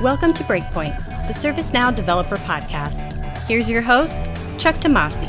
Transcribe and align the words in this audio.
Welcome 0.00 0.32
to 0.32 0.44
Breakpoint, 0.44 0.96
the 1.26 1.34
ServiceNow 1.34 1.94
Developer 1.94 2.38
Podcast. 2.38 3.36
Here's 3.40 3.68
your 3.68 3.82
host, 3.82 4.14
Chuck 4.56 4.76
Tomasi. 4.76 5.26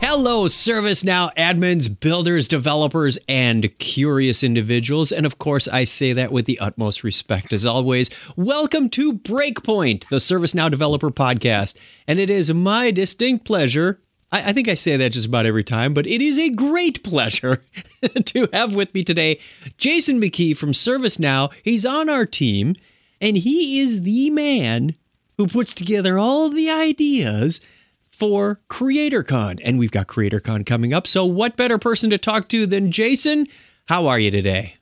Hello, 0.00 0.44
ServiceNow 0.44 1.34
admins, 1.34 1.88
builders, 1.98 2.46
developers, 2.46 3.18
and 3.28 3.76
curious 3.80 4.44
individuals. 4.44 5.10
And 5.10 5.26
of 5.26 5.40
course, 5.40 5.66
I 5.66 5.82
say 5.82 6.12
that 6.12 6.30
with 6.30 6.46
the 6.46 6.56
utmost 6.60 7.02
respect 7.02 7.52
as 7.52 7.66
always. 7.66 8.10
Welcome 8.36 8.88
to 8.90 9.14
Breakpoint, 9.14 10.08
the 10.08 10.18
ServiceNow 10.18 10.70
Developer 10.70 11.10
Podcast. 11.10 11.74
And 12.06 12.20
it 12.20 12.30
is 12.30 12.54
my 12.54 12.92
distinct 12.92 13.44
pleasure. 13.44 14.00
I, 14.30 14.50
I 14.50 14.52
think 14.52 14.68
I 14.68 14.74
say 14.74 14.96
that 14.96 15.10
just 15.10 15.26
about 15.26 15.46
every 15.46 15.64
time, 15.64 15.94
but 15.94 16.06
it 16.06 16.22
is 16.22 16.38
a 16.38 16.50
great 16.50 17.02
pleasure 17.02 17.64
to 18.24 18.48
have 18.52 18.76
with 18.76 18.94
me 18.94 19.02
today 19.02 19.40
Jason 19.78 20.20
McKee 20.20 20.56
from 20.56 20.70
ServiceNow. 20.70 21.52
He's 21.64 21.84
on 21.84 22.08
our 22.08 22.24
team 22.24 22.76
and 23.22 23.38
he 23.38 23.80
is 23.80 24.02
the 24.02 24.28
man 24.30 24.96
who 25.38 25.46
puts 25.46 25.72
together 25.72 26.18
all 26.18 26.50
the 26.50 26.68
ideas 26.68 27.60
for 28.10 28.60
CreatorCon. 28.68 29.60
And 29.64 29.78
we've 29.78 29.90
got 29.90 30.08
CreatorCon 30.08 30.66
coming 30.66 30.92
up. 30.92 31.06
So, 31.06 31.24
what 31.24 31.56
better 31.56 31.78
person 31.78 32.10
to 32.10 32.18
talk 32.18 32.48
to 32.48 32.66
than 32.66 32.92
Jason? 32.92 33.46
How 33.86 34.08
are 34.08 34.18
you 34.18 34.30
today? 34.30 34.74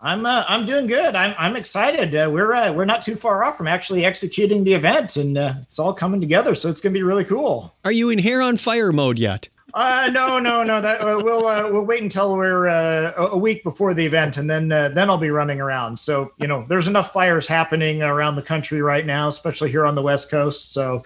I'm 0.00 0.26
uh, 0.26 0.44
I'm 0.46 0.66
doing 0.66 0.86
good. 0.86 1.14
I'm 1.14 1.34
I'm 1.38 1.56
excited. 1.56 2.14
Uh, 2.14 2.30
we're 2.30 2.52
uh, 2.52 2.72
we're 2.72 2.84
not 2.84 3.02
too 3.02 3.16
far 3.16 3.42
off 3.42 3.56
from 3.56 3.66
actually 3.66 4.04
executing 4.04 4.62
the 4.62 4.74
event, 4.74 5.16
and 5.16 5.38
uh, 5.38 5.54
it's 5.62 5.78
all 5.78 5.94
coming 5.94 6.20
together. 6.20 6.54
So 6.54 6.68
it's 6.68 6.82
going 6.82 6.92
to 6.92 6.98
be 6.98 7.02
really 7.02 7.24
cool. 7.24 7.74
Are 7.84 7.92
you 7.92 8.10
in 8.10 8.18
hair 8.18 8.42
on 8.42 8.58
fire 8.58 8.92
mode 8.92 9.18
yet? 9.18 9.48
Uh, 9.76 10.08
no, 10.10 10.38
no, 10.38 10.64
no. 10.64 10.80
That 10.80 11.02
uh, 11.02 11.20
we'll 11.22 11.46
uh, 11.46 11.70
we'll 11.70 11.82
wait 11.82 12.02
until 12.02 12.34
we're 12.34 12.66
uh, 12.66 13.12
a 13.14 13.36
week 13.36 13.62
before 13.62 13.92
the 13.92 14.06
event, 14.06 14.38
and 14.38 14.48
then 14.48 14.72
uh, 14.72 14.88
then 14.88 15.10
I'll 15.10 15.18
be 15.18 15.28
running 15.28 15.60
around. 15.60 16.00
So 16.00 16.32
you 16.38 16.46
know, 16.46 16.64
there's 16.66 16.88
enough 16.88 17.12
fires 17.12 17.46
happening 17.46 18.02
around 18.02 18.36
the 18.36 18.42
country 18.42 18.80
right 18.80 19.04
now, 19.04 19.28
especially 19.28 19.70
here 19.70 19.84
on 19.84 19.94
the 19.94 20.00
West 20.00 20.30
Coast. 20.30 20.72
So 20.72 21.04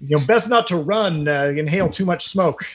you 0.00 0.18
know, 0.18 0.26
best 0.26 0.48
not 0.48 0.66
to 0.66 0.76
run, 0.76 1.28
uh, 1.28 1.54
inhale 1.56 1.88
too 1.88 2.04
much 2.04 2.26
smoke. 2.26 2.66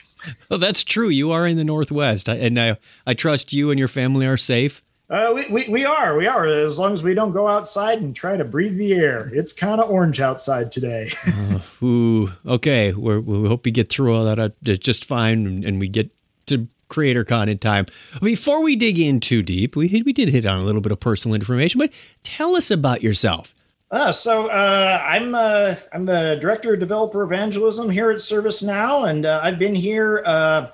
That's 0.48 0.82
true. 0.82 1.10
You 1.10 1.32
are 1.32 1.46
in 1.46 1.58
the 1.58 1.64
Northwest, 1.64 2.26
and 2.26 2.58
I 2.58 2.78
I 3.06 3.12
trust 3.12 3.52
you 3.52 3.70
and 3.70 3.78
your 3.78 3.88
family 3.88 4.26
are 4.26 4.38
safe. 4.38 4.82
Uh, 5.10 5.32
we, 5.34 5.48
we, 5.48 5.68
we 5.68 5.84
are. 5.84 6.16
We 6.16 6.28
are. 6.28 6.46
As 6.46 6.78
long 6.78 6.92
as 6.92 7.02
we 7.02 7.14
don't 7.14 7.32
go 7.32 7.48
outside 7.48 7.98
and 7.98 8.14
try 8.14 8.36
to 8.36 8.44
breathe 8.44 8.78
the 8.78 8.94
air. 8.94 9.28
It's 9.34 9.52
kind 9.52 9.80
of 9.80 9.90
orange 9.90 10.20
outside 10.20 10.70
today. 10.70 11.10
uh, 11.26 11.84
ooh, 11.84 12.32
okay. 12.46 12.92
We're, 12.92 13.18
we 13.18 13.48
hope 13.48 13.64
we 13.64 13.72
get 13.72 13.88
through 13.88 14.14
all 14.14 14.24
that 14.24 14.38
uh, 14.38 14.50
just 14.62 15.04
fine 15.04 15.64
and 15.64 15.80
we 15.80 15.88
get 15.88 16.14
to 16.46 16.68
CreatorCon 16.90 17.48
in 17.48 17.58
time. 17.58 17.86
Before 18.22 18.62
we 18.62 18.76
dig 18.76 19.00
in 19.00 19.18
too 19.18 19.42
deep, 19.42 19.74
we, 19.74 20.02
we 20.06 20.12
did 20.12 20.28
hit 20.28 20.46
on 20.46 20.60
a 20.60 20.64
little 20.64 20.80
bit 20.80 20.92
of 20.92 21.00
personal 21.00 21.34
information, 21.34 21.78
but 21.78 21.90
tell 22.22 22.54
us 22.54 22.70
about 22.70 23.02
yourself. 23.02 23.52
Uh, 23.90 24.12
so 24.12 24.46
uh, 24.46 25.02
I'm 25.04 25.34
uh, 25.34 25.74
I'm 25.92 26.04
the 26.04 26.38
director 26.40 26.74
of 26.74 26.78
developer 26.78 27.24
evangelism 27.24 27.90
here 27.90 28.12
at 28.12 28.18
ServiceNow, 28.18 29.10
and 29.10 29.26
uh, 29.26 29.40
I've 29.42 29.58
been 29.58 29.74
here 29.74 30.22
uh, 30.24 30.68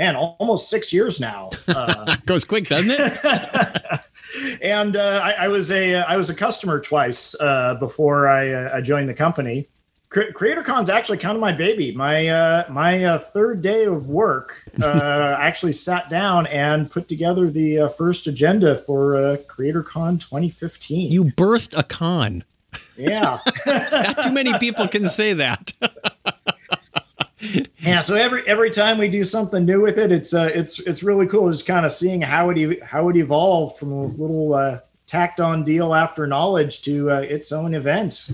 man, 0.00 0.16
almost 0.16 0.70
six 0.70 0.92
years 0.92 1.20
now. 1.20 1.50
Uh, 1.68 2.16
Goes 2.26 2.44
quick, 2.44 2.68
doesn't 2.68 2.90
it? 2.90 3.20
and 4.62 4.96
uh, 4.96 5.20
I, 5.22 5.32
I, 5.44 5.48
was 5.48 5.70
a 5.70 5.96
I 5.96 6.16
was 6.16 6.30
a 6.30 6.34
customer 6.34 6.80
twice 6.80 7.36
uh, 7.38 7.74
before 7.74 8.26
I, 8.26 8.50
uh, 8.50 8.76
I, 8.76 8.80
joined 8.80 9.10
the 9.10 9.14
company. 9.14 9.68
Cre- 10.08 10.32
CreatorCon's 10.32 10.88
actually 10.88 11.18
kind 11.18 11.36
of 11.36 11.40
my 11.40 11.52
baby. 11.52 11.92
My 11.92 12.28
uh, 12.28 12.64
my 12.70 13.04
uh, 13.04 13.18
third 13.18 13.60
day 13.60 13.84
of 13.84 14.08
work, 14.08 14.62
uh, 14.82 15.36
actually 15.38 15.72
sat 15.72 16.08
down 16.08 16.46
and 16.46 16.90
put 16.90 17.06
together 17.06 17.50
the 17.50 17.92
first 17.98 18.26
agenda 18.26 18.78
for 18.78 19.36
CreatorCon 19.48 20.18
2015. 20.18 21.12
You 21.12 21.24
birthed 21.24 21.78
a 21.78 21.82
con. 21.82 22.42
Yeah, 22.96 23.40
not 23.66 24.22
too 24.22 24.32
many 24.32 24.56
people 24.58 24.88
can 24.88 25.06
say 25.06 25.34
that 25.34 25.74
yeah 27.78 28.00
so 28.00 28.14
every 28.14 28.46
every 28.46 28.70
time 28.70 28.98
we 28.98 29.08
do 29.08 29.24
something 29.24 29.64
new 29.64 29.80
with 29.80 29.98
it 29.98 30.12
it's 30.12 30.34
uh 30.34 30.50
it's 30.54 30.78
it's 30.80 31.02
really 31.02 31.26
cool 31.26 31.50
just 31.50 31.66
kind 31.66 31.86
of 31.86 31.92
seeing 31.92 32.20
how 32.20 32.50
it 32.50 32.82
how 32.82 33.08
it 33.08 33.16
evolved 33.16 33.78
from 33.78 33.92
a 33.92 34.06
little 34.06 34.54
uh 34.54 34.78
tacked 35.10 35.40
on 35.40 35.64
deal 35.64 35.92
after 35.92 36.24
knowledge 36.24 36.82
to 36.82 37.10
uh, 37.10 37.16
its 37.16 37.50
own 37.50 37.74
event. 37.74 38.28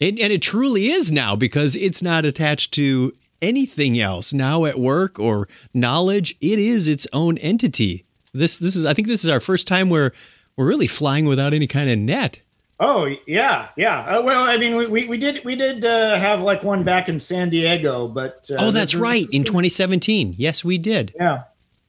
And, 0.00 0.18
and 0.18 0.32
it 0.32 0.40
truly 0.40 0.90
is 0.90 1.12
now 1.12 1.36
because 1.36 1.76
it's 1.76 2.00
not 2.00 2.24
attached 2.24 2.72
to 2.74 3.12
anything 3.42 4.00
else. 4.00 4.32
Now 4.32 4.64
at 4.64 4.78
work 4.78 5.18
or 5.18 5.48
knowledge 5.74 6.34
it 6.40 6.58
is 6.58 6.88
its 6.88 7.06
own 7.12 7.36
entity. 7.38 8.06
This 8.32 8.56
this 8.56 8.74
is 8.74 8.86
i 8.86 8.94
think 8.94 9.08
this 9.08 9.24
is 9.24 9.28
our 9.28 9.40
first 9.40 9.66
time 9.66 9.90
where 9.90 10.12
we're 10.56 10.66
really 10.66 10.86
flying 10.86 11.26
without 11.26 11.52
any 11.52 11.66
kind 11.66 11.90
of 11.90 11.98
net 11.98 12.38
Oh 12.84 13.14
yeah, 13.28 13.68
yeah. 13.76 14.00
Uh, 14.00 14.22
well, 14.22 14.42
I 14.42 14.56
mean, 14.56 14.90
we, 14.90 15.06
we 15.06 15.16
did 15.16 15.44
we 15.44 15.54
did 15.54 15.84
uh, 15.84 16.18
have 16.18 16.40
like 16.40 16.64
one 16.64 16.82
back 16.82 17.08
in 17.08 17.20
San 17.20 17.48
Diego, 17.48 18.08
but 18.08 18.50
uh, 18.50 18.56
oh, 18.58 18.70
that's 18.72 18.96
right, 18.96 19.24
in 19.32 19.44
2017. 19.44 20.34
Yes, 20.36 20.64
we 20.64 20.78
did. 20.78 21.12
Yeah, 21.14 21.44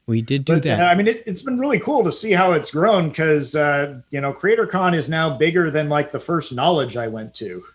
we 0.05 0.21
did 0.21 0.45
do 0.45 0.53
but, 0.53 0.63
that. 0.63 0.79
Uh, 0.79 0.83
I 0.83 0.93
mean, 0.93 1.07
it, 1.07 1.27
has 1.27 1.41
been 1.41 1.57
really 1.57 1.79
cool 1.79 2.03
to 2.03 2.11
see 2.11 2.31
how 2.31 2.51
it's 2.51 2.69
grown 2.69 3.09
because 3.09 3.55
uh, 3.55 4.01
you 4.11 4.21
know, 4.21 4.33
CreatorCon 4.33 4.95
is 4.95 5.09
now 5.09 5.35
bigger 5.35 5.71
than 5.71 5.89
like 5.89 6.11
the 6.11 6.19
first 6.19 6.53
Knowledge 6.53 6.95
I 6.95 7.07
went 7.07 7.33
to. 7.35 7.65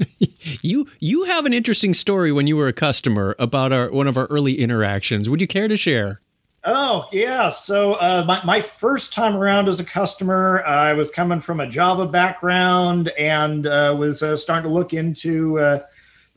you 0.62 0.88
you 0.98 1.24
have 1.24 1.44
an 1.44 1.52
interesting 1.52 1.92
story 1.92 2.32
when 2.32 2.46
you 2.46 2.56
were 2.56 2.68
a 2.68 2.72
customer 2.72 3.36
about 3.38 3.72
our 3.72 3.90
one 3.92 4.08
of 4.08 4.16
our 4.16 4.26
early 4.28 4.58
interactions. 4.58 5.28
Would 5.28 5.42
you 5.42 5.46
care 5.46 5.68
to 5.68 5.76
share? 5.76 6.22
Oh 6.64 7.08
yeah. 7.10 7.50
So 7.50 7.94
uh, 7.94 8.24
my 8.26 8.42
my 8.44 8.60
first 8.60 9.12
time 9.12 9.34
around 9.34 9.68
as 9.68 9.80
a 9.80 9.84
customer, 9.84 10.62
uh, 10.64 10.68
I 10.70 10.92
was 10.92 11.10
coming 11.10 11.40
from 11.40 11.58
a 11.58 11.66
Java 11.66 12.06
background 12.06 13.08
and 13.18 13.66
uh, 13.66 13.96
was 13.98 14.22
uh, 14.22 14.36
starting 14.36 14.70
to 14.70 14.74
look 14.74 14.92
into 14.92 15.58
uh, 15.58 15.84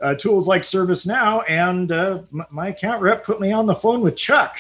uh, 0.01 0.15
tools 0.15 0.47
like 0.47 0.63
ServiceNow. 0.63 1.43
And 1.47 1.91
m- 1.91 2.45
my 2.49 2.69
account 2.69 3.03
rep 3.03 3.23
put 3.23 3.39
me 3.39 3.51
on 3.51 3.67
the 3.67 3.75
phone 3.75 4.01
with 4.01 4.15
Chuck, 4.15 4.57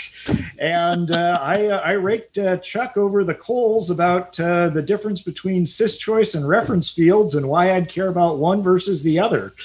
and 0.59 1.11
I 1.15 1.65
I 1.69 1.91
raked 1.93 2.37
Chuck 2.61 2.95
over 2.95 3.23
the 3.23 3.33
coals 3.33 3.89
about 3.89 4.33
the 4.33 4.83
difference 4.85 5.21
between 5.23 5.65
syschoice 5.65 6.35
and 6.35 6.47
reference 6.47 6.91
fields 6.91 7.33
and 7.33 7.49
why 7.49 7.73
I'd 7.73 7.89
care 7.89 8.09
about 8.09 8.37
one 8.37 8.61
versus 8.61 9.01
the 9.01 9.17
other. 9.17 9.55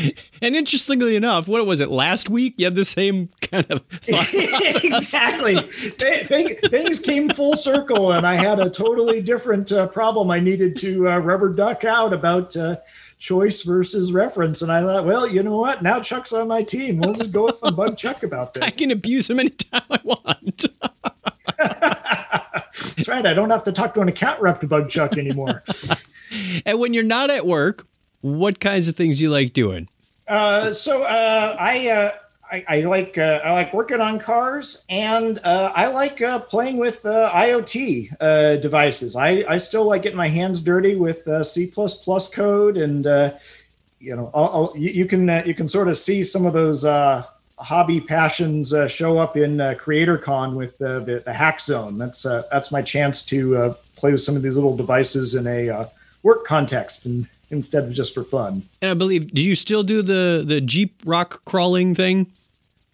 and 0.42 0.56
interestingly 0.56 1.16
enough, 1.16 1.48
what 1.48 1.66
was 1.66 1.80
it 1.80 1.90
last 1.90 2.30
week? 2.30 2.54
You 2.56 2.66
had 2.66 2.74
the 2.74 2.84
same 2.84 3.28
kind 3.40 3.66
of 3.70 3.82
exactly. 4.08 5.56
things 5.56 7.00
came 7.00 7.28
full 7.28 7.56
circle, 7.56 8.12
and 8.12 8.26
I 8.26 8.34
had 8.34 8.60
a 8.60 8.70
totally 8.70 9.20
different 9.20 9.72
uh, 9.72 9.86
problem 9.88 10.30
I 10.30 10.40
needed 10.40 10.76
to 10.78 11.08
uh, 11.08 11.18
rubber 11.18 11.48
duck 11.50 11.84
out 11.84 12.12
about 12.12 12.56
uh, 12.56 12.76
choice 13.18 13.62
versus 13.62 14.12
reference. 14.12 14.62
And 14.62 14.72
I 14.72 14.82
thought, 14.82 15.06
well, 15.06 15.28
you 15.28 15.42
know 15.42 15.58
what? 15.58 15.82
Now 15.82 16.00
Chuck's 16.00 16.32
on 16.32 16.48
my 16.48 16.62
team. 16.62 16.98
We'll 16.98 17.14
just 17.14 17.32
go 17.32 17.48
and 17.62 17.76
bug 17.76 17.96
Chuck 17.96 18.22
about 18.22 18.54
this. 18.54 18.64
I 18.66 18.70
can 18.70 18.90
abuse 18.90 19.28
him 19.28 19.40
anytime 19.40 19.82
I 19.90 20.00
want. 20.04 20.66
That's 22.96 23.08
right. 23.08 23.24
I 23.26 23.32
don't 23.34 23.50
have 23.50 23.62
to 23.64 23.72
talk 23.72 23.94
to 23.94 24.00
an 24.00 24.08
account 24.08 24.40
rep 24.40 24.60
to 24.60 24.66
bug 24.66 24.88
Chuck 24.88 25.16
anymore. 25.16 25.62
and 26.66 26.78
when 26.78 26.94
you're 26.94 27.04
not 27.04 27.30
at 27.30 27.46
work, 27.46 27.86
what 28.22 28.60
kinds 28.60 28.88
of 28.88 28.96
things 28.96 29.20
you 29.20 29.30
like 29.30 29.52
doing? 29.52 29.88
Uh, 30.26 30.72
so 30.72 31.02
uh, 31.02 31.56
I, 31.58 31.88
uh, 31.88 32.12
I, 32.50 32.64
I 32.68 32.80
like 32.82 33.18
uh, 33.18 33.40
I 33.44 33.52
like 33.52 33.74
working 33.74 34.00
on 34.00 34.18
cars, 34.18 34.84
and 34.88 35.38
uh, 35.44 35.72
I 35.74 35.88
like 35.88 36.22
uh, 36.22 36.38
playing 36.38 36.78
with 36.78 37.02
IoT 37.02 38.60
devices. 38.60 39.16
I, 39.16 39.44
I 39.48 39.58
still 39.58 39.84
like 39.84 40.02
getting 40.02 40.16
my 40.16 40.28
hands 40.28 40.62
dirty 40.62 40.96
with 40.96 41.28
C 41.46 41.70
code, 41.70 42.76
and 42.76 43.04
you 44.00 44.16
know 44.16 44.30
I'll, 44.34 44.48
I'll, 44.48 44.72
you, 44.76 44.90
you, 44.90 45.06
can 45.06 45.28
you 45.46 45.54
can 45.54 45.68
sort 45.68 45.88
of 45.88 45.98
see 45.98 46.22
some 46.22 46.46
of 46.46 46.52
those 46.52 46.84
hobby 47.58 48.00
passions 48.00 48.74
show 48.88 49.18
up 49.18 49.36
in 49.36 49.56
CreatorCon 49.56 50.54
with 50.54 50.78
the, 50.78 51.22
the 51.24 51.32
Hack 51.32 51.60
Zone. 51.60 51.98
That's 51.98 52.22
that's 52.22 52.70
my 52.70 52.82
chance 52.82 53.22
to 53.26 53.74
play 53.96 54.12
with 54.12 54.22
some 54.22 54.36
of 54.36 54.42
these 54.42 54.54
little 54.54 54.76
devices 54.76 55.34
in 55.34 55.46
a 55.46 55.90
work 56.22 56.44
context 56.44 57.06
and 57.06 57.26
instead 57.52 57.84
of 57.84 57.92
just 57.92 58.14
for 58.14 58.24
fun. 58.24 58.68
And 58.80 58.90
I 58.90 58.94
believe, 58.94 59.32
do 59.32 59.40
you 59.40 59.54
still 59.54 59.84
do 59.84 60.02
the 60.02 60.42
the 60.44 60.60
Jeep 60.60 61.00
rock 61.04 61.44
crawling 61.44 61.94
thing? 61.94 62.32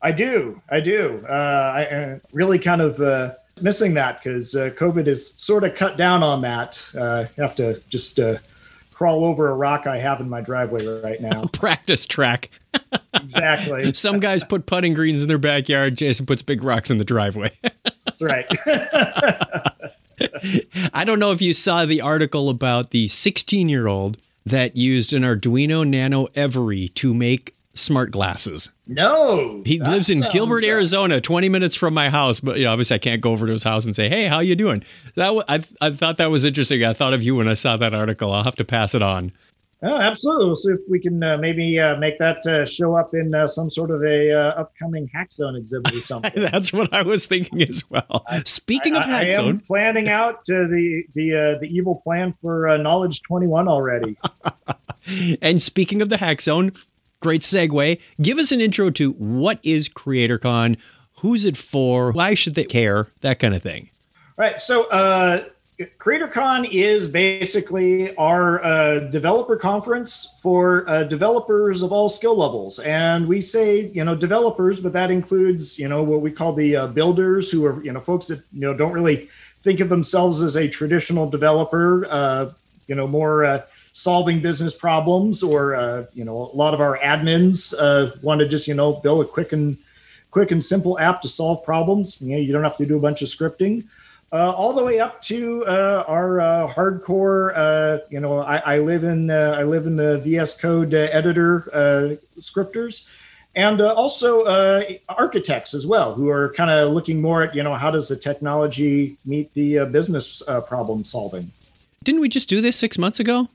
I 0.02 0.12
do, 0.12 0.60
I 0.70 0.80
do. 0.80 1.24
Uh, 1.28 1.32
I 1.32 1.84
uh, 1.86 2.18
really 2.32 2.58
kind 2.58 2.80
of 2.80 3.00
uh, 3.00 3.34
missing 3.62 3.94
that 3.94 4.22
because 4.22 4.54
uh, 4.54 4.70
COVID 4.70 5.06
has 5.06 5.34
sort 5.36 5.64
of 5.64 5.74
cut 5.74 5.96
down 5.96 6.22
on 6.22 6.42
that. 6.42 6.84
Uh, 6.96 7.26
I 7.38 7.40
have 7.40 7.56
to 7.56 7.80
just 7.88 8.20
uh, 8.20 8.36
crawl 8.92 9.24
over 9.24 9.48
a 9.48 9.54
rock 9.54 9.86
I 9.86 9.98
have 9.98 10.20
in 10.20 10.28
my 10.28 10.40
driveway 10.40 10.86
right 11.02 11.20
now. 11.20 11.44
Practice 11.52 12.06
track. 12.06 12.50
exactly. 13.14 13.92
Some 13.94 14.20
guys 14.20 14.44
put 14.44 14.66
putting 14.66 14.94
greens 14.94 15.22
in 15.22 15.28
their 15.28 15.38
backyard. 15.38 15.96
Jason 15.96 16.26
puts 16.26 16.42
big 16.42 16.62
rocks 16.62 16.90
in 16.90 16.98
the 16.98 17.04
driveway. 17.04 17.50
That's 18.04 18.22
right. 18.22 18.46
I 20.92 21.04
don't 21.04 21.18
know 21.18 21.32
if 21.32 21.42
you 21.42 21.54
saw 21.54 21.86
the 21.86 22.00
article 22.00 22.50
about 22.50 22.90
the 22.90 23.08
16 23.08 23.68
year 23.68 23.86
old 23.88 24.18
that 24.48 24.76
used 24.76 25.12
an 25.12 25.22
Arduino 25.22 25.86
Nano 25.86 26.28
Every 26.34 26.88
to 26.90 27.14
make 27.14 27.54
smart 27.74 28.10
glasses. 28.10 28.70
No, 28.86 29.62
he 29.64 29.78
lives 29.80 30.10
in 30.10 30.24
Gilbert, 30.32 30.64
Arizona, 30.64 31.20
20 31.20 31.48
minutes 31.48 31.76
from 31.76 31.94
my 31.94 32.10
house. 32.10 32.40
But 32.40 32.58
you 32.58 32.64
know, 32.64 32.72
obviously, 32.72 32.96
I 32.96 32.98
can't 32.98 33.20
go 33.20 33.32
over 33.32 33.46
to 33.46 33.52
his 33.52 33.62
house 33.62 33.84
and 33.84 33.94
say, 33.94 34.08
"Hey, 34.08 34.26
how 34.26 34.40
you 34.40 34.56
doing?" 34.56 34.82
That 35.14 35.26
w- 35.26 35.44
I 35.48 35.62
I 35.80 35.90
thought 35.92 36.16
that 36.18 36.30
was 36.30 36.44
interesting. 36.44 36.84
I 36.84 36.92
thought 36.92 37.12
of 37.12 37.22
you 37.22 37.36
when 37.36 37.48
I 37.48 37.54
saw 37.54 37.76
that 37.76 37.94
article. 37.94 38.32
I'll 38.32 38.44
have 38.44 38.56
to 38.56 38.64
pass 38.64 38.94
it 38.94 39.02
on. 39.02 39.32
Oh, 39.80 39.96
absolutely. 39.96 40.46
We'll 40.46 40.56
see 40.56 40.72
if 40.72 40.80
we 40.88 40.98
can 40.98 41.22
uh, 41.22 41.36
maybe 41.36 41.78
uh, 41.78 41.96
make 41.96 42.18
that 42.18 42.44
uh, 42.46 42.66
show 42.66 42.96
up 42.96 43.14
in 43.14 43.32
uh, 43.32 43.46
some 43.46 43.70
sort 43.70 43.92
of 43.92 44.02
a 44.02 44.32
uh, 44.32 44.60
upcoming 44.60 45.08
Hack 45.14 45.32
Zone 45.32 45.54
exhibit 45.54 45.94
or 45.94 46.00
something. 46.04 46.32
That's 46.34 46.72
what 46.72 46.92
I 46.92 47.02
was 47.02 47.26
thinking 47.26 47.62
as 47.62 47.88
well. 47.88 48.24
I, 48.26 48.42
Speaking 48.44 48.96
I, 48.96 48.98
of 48.98 49.04
Hack 49.04 49.26
I 49.28 49.30
Zone, 49.32 49.48
am 49.48 49.60
planning 49.60 50.08
out 50.08 50.44
the 50.46 51.04
the 51.14 51.58
the 51.60 51.66
evil 51.68 52.00
plan 52.02 52.34
for 52.42 52.76
Knowledge 52.78 53.22
Twenty 53.22 53.46
One 53.46 53.68
already. 53.68 54.16
and 55.42 55.62
speaking 55.62 56.02
of 56.02 56.08
the 56.08 56.16
Hack 56.16 56.40
Zone, 56.40 56.72
great 57.20 57.42
segue. 57.42 58.00
Give 58.20 58.38
us 58.38 58.50
an 58.50 58.60
intro 58.60 58.90
to 58.90 59.12
what 59.12 59.60
is 59.62 59.88
CreatorCon, 59.88 60.76
who's 61.20 61.44
it 61.44 61.56
for, 61.56 62.10
why 62.10 62.34
should 62.34 62.56
they 62.56 62.64
care, 62.64 63.06
that 63.20 63.38
kind 63.38 63.54
of 63.54 63.62
thing. 63.62 63.90
Right. 64.36 64.60
So 64.60 64.88
CreatorCon 65.78 66.68
is 66.72 67.06
basically 67.06 68.14
our 68.16 68.64
uh, 68.64 68.98
developer 68.98 69.56
conference 69.56 70.36
for 70.42 70.88
uh, 70.88 71.04
developers 71.04 71.82
of 71.82 71.92
all 71.92 72.08
skill 72.08 72.36
levels, 72.36 72.80
and 72.80 73.28
we 73.28 73.40
say 73.40 73.86
you 73.94 74.04
know 74.04 74.16
developers, 74.16 74.80
but 74.80 74.92
that 74.92 75.12
includes 75.12 75.78
you 75.78 75.88
know 75.88 76.02
what 76.02 76.20
we 76.20 76.32
call 76.32 76.52
the 76.52 76.74
uh, 76.74 76.86
builders, 76.88 77.48
who 77.48 77.64
are 77.64 77.80
you 77.84 77.92
know 77.92 78.00
folks 78.00 78.26
that 78.26 78.40
you 78.52 78.62
know 78.62 78.74
don't 78.74 78.90
really 78.90 79.28
think 79.62 79.78
of 79.78 79.88
themselves 79.88 80.42
as 80.42 80.56
a 80.56 80.66
traditional 80.66 81.30
developer, 81.30 82.06
uh, 82.10 82.50
you 82.88 82.96
know 82.96 83.06
more 83.06 83.44
uh, 83.44 83.62
solving 83.92 84.42
business 84.42 84.74
problems, 84.74 85.44
or 85.44 85.76
uh, 85.76 86.06
you 86.12 86.24
know 86.24 86.50
a 86.52 86.56
lot 86.56 86.74
of 86.74 86.80
our 86.80 86.98
admins 86.98 87.72
want 88.20 88.40
to 88.40 88.48
just 88.48 88.66
you 88.66 88.74
know 88.74 88.94
build 88.94 89.24
a 89.24 89.28
quick 89.28 89.52
and 89.52 89.78
quick 90.32 90.50
and 90.50 90.64
simple 90.64 90.98
app 90.98 91.22
to 91.22 91.28
solve 91.28 91.62
problems. 91.62 92.20
You 92.20 92.34
know 92.34 92.42
you 92.42 92.52
don't 92.52 92.64
have 92.64 92.76
to 92.78 92.86
do 92.86 92.96
a 92.96 93.00
bunch 93.00 93.22
of 93.22 93.28
scripting 93.28 93.84
uh, 94.32 94.50
all 94.50 94.72
the 94.72 94.84
way 94.84 95.00
up 95.00 95.20
to 95.22 95.64
uh, 95.66 96.04
our 96.06 96.40
uh, 96.40 96.72
hardcore. 96.72 97.52
Uh, 97.54 97.98
you 98.10 98.20
know, 98.20 98.40
I, 98.40 98.56
I, 98.74 98.78
live 98.78 99.04
in 99.04 99.30
I 99.30 99.62
live 99.62 99.86
in 99.86 99.96
the 99.96 100.18
VS 100.18 100.60
Code 100.60 100.92
uh, 100.92 101.08
editor 101.10 101.70
uh, 101.72 102.16
scripters, 102.40 103.08
and 103.54 103.80
also 103.80 104.44
architects 105.08 105.72
as 105.72 105.86
well, 105.86 106.14
who 106.14 106.28
are 106.28 106.50
kind 106.50 106.70
of 106.70 106.92
looking 106.92 107.22
more 107.22 107.42
at 107.42 107.54
you 107.54 107.62
know 107.62 107.74
how 107.74 107.90
does 107.90 108.08
the 108.08 108.16
technology 108.16 109.16
meet 109.24 109.52
the 109.54 109.86
business 109.86 110.42
problem 110.66 111.04
solving. 111.04 111.50
Didn't 112.04 112.20
we 112.20 112.28
just 112.28 112.48
do 112.48 112.60
this 112.60 112.76
six 112.76 112.98
months 112.98 113.20
ago? 113.20 113.48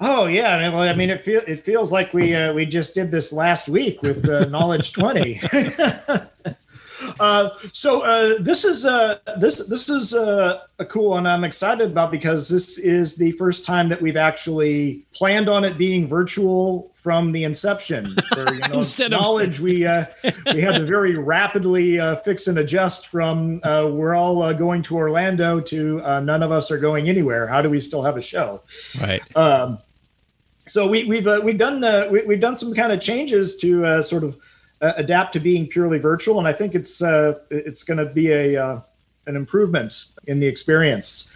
Oh 0.00 0.26
yeah, 0.26 0.68
well, 0.70 0.82
I 0.82 0.94
mean, 0.94 1.10
it 1.10 1.24
feel, 1.24 1.42
it 1.46 1.60
feels 1.60 1.92
like 1.92 2.14
we 2.14 2.34
we 2.52 2.64
just 2.64 2.94
did 2.94 3.10
this 3.10 3.32
last 3.32 3.68
week 3.68 4.02
with 4.02 4.24
Knowledge 4.50 4.92
Twenty. 4.92 5.40
Uh, 7.20 7.50
so 7.72 8.02
uh, 8.02 8.38
this 8.40 8.64
is 8.64 8.86
uh, 8.86 9.18
this 9.38 9.58
this 9.66 9.88
is 9.88 10.14
uh, 10.14 10.60
a 10.78 10.84
cool 10.84 11.10
one 11.10 11.26
I'm 11.26 11.44
excited 11.44 11.90
about 11.90 12.10
because 12.10 12.48
this 12.48 12.78
is 12.78 13.16
the 13.16 13.32
first 13.32 13.64
time 13.64 13.88
that 13.88 14.00
we've 14.00 14.16
actually 14.16 15.04
planned 15.12 15.48
on 15.48 15.64
it 15.64 15.78
being 15.78 16.06
virtual 16.06 16.90
from 16.94 17.32
the 17.32 17.44
inception. 17.44 18.14
For, 18.34 18.52
you 18.52 18.60
know, 18.60 18.74
Instead 18.74 19.10
knowledge, 19.10 19.56
of... 19.56 19.64
we 19.64 19.86
uh, 19.86 20.06
we 20.54 20.60
had 20.60 20.76
to 20.76 20.84
very 20.84 21.16
rapidly 21.16 21.98
uh, 21.98 22.16
fix 22.16 22.46
and 22.46 22.58
adjust 22.58 23.06
from 23.06 23.60
we're 23.64 24.14
all 24.14 24.52
going 24.54 24.82
to 24.82 24.96
Orlando 24.96 25.60
to 25.60 25.96
none 26.22 26.42
of 26.42 26.52
us 26.52 26.70
are 26.70 26.78
going 26.78 27.08
anywhere. 27.08 27.46
How 27.46 27.62
do 27.62 27.70
we 27.70 27.80
still 27.80 28.02
have 28.02 28.16
a 28.16 28.22
show? 28.22 28.62
Right. 29.00 29.22
Um, 29.36 29.78
so 30.68 30.86
we, 30.86 31.04
we've 31.04 31.26
we've 31.42 31.58
done 31.58 31.80
we, 32.10 32.20
have 32.20 32.40
done 32.40 32.56
some 32.56 32.72
kind 32.72 32.92
of 32.92 33.00
changes 33.00 33.56
to 33.56 34.02
sort 34.02 34.24
of 34.24 34.36
uh, 34.82 34.92
adapt 34.96 35.32
to 35.34 35.40
being 35.40 35.66
purely 35.66 35.98
virtual, 35.98 36.38
and 36.38 36.48
I 36.48 36.52
think 36.52 36.74
it's 36.74 37.02
uh, 37.02 37.38
it's 37.50 37.84
going 37.84 37.98
to 37.98 38.06
be 38.06 38.32
a 38.32 38.56
uh, 38.56 38.80
an 39.26 39.36
improvement 39.36 40.06
in 40.26 40.40
the 40.40 40.46
experience. 40.46 41.30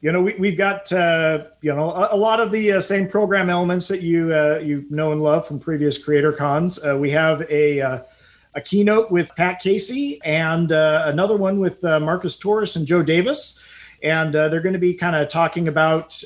You 0.00 0.12
know, 0.12 0.22
we, 0.22 0.34
we've 0.34 0.56
got 0.56 0.92
uh, 0.92 1.46
you 1.60 1.74
know 1.74 1.90
a, 1.90 2.14
a, 2.14 2.16
lot 2.16 2.40
of 2.40 2.52
the 2.52 2.72
uh, 2.72 2.80
same 2.80 3.08
program 3.08 3.50
elements 3.50 3.88
that 3.88 4.00
you 4.00 4.32
uh, 4.32 4.60
you 4.62 4.86
know 4.90 5.12
and 5.12 5.22
love 5.22 5.46
from 5.46 5.58
previous 5.58 5.98
Creator 5.98 6.32
Cons. 6.32 6.78
we 6.96 7.10
have 7.10 7.42
a 7.50 7.80
a 8.56 8.60
keynote 8.60 9.10
with 9.10 9.34
Pat 9.34 9.60
Casey 9.60 10.20
and 10.24 10.70
another 10.70 11.36
one 11.36 11.58
with 11.58 11.82
Marcus 11.82 12.36
Torres 12.36 12.76
and 12.76 12.86
Joe 12.86 13.02
Davis, 13.02 13.58
and 14.04 14.32
they're 14.32 14.60
going 14.60 14.74
to 14.74 14.78
be 14.78 14.94
kind 14.94 15.16
of 15.16 15.28
talking 15.28 15.66
about 15.66 16.22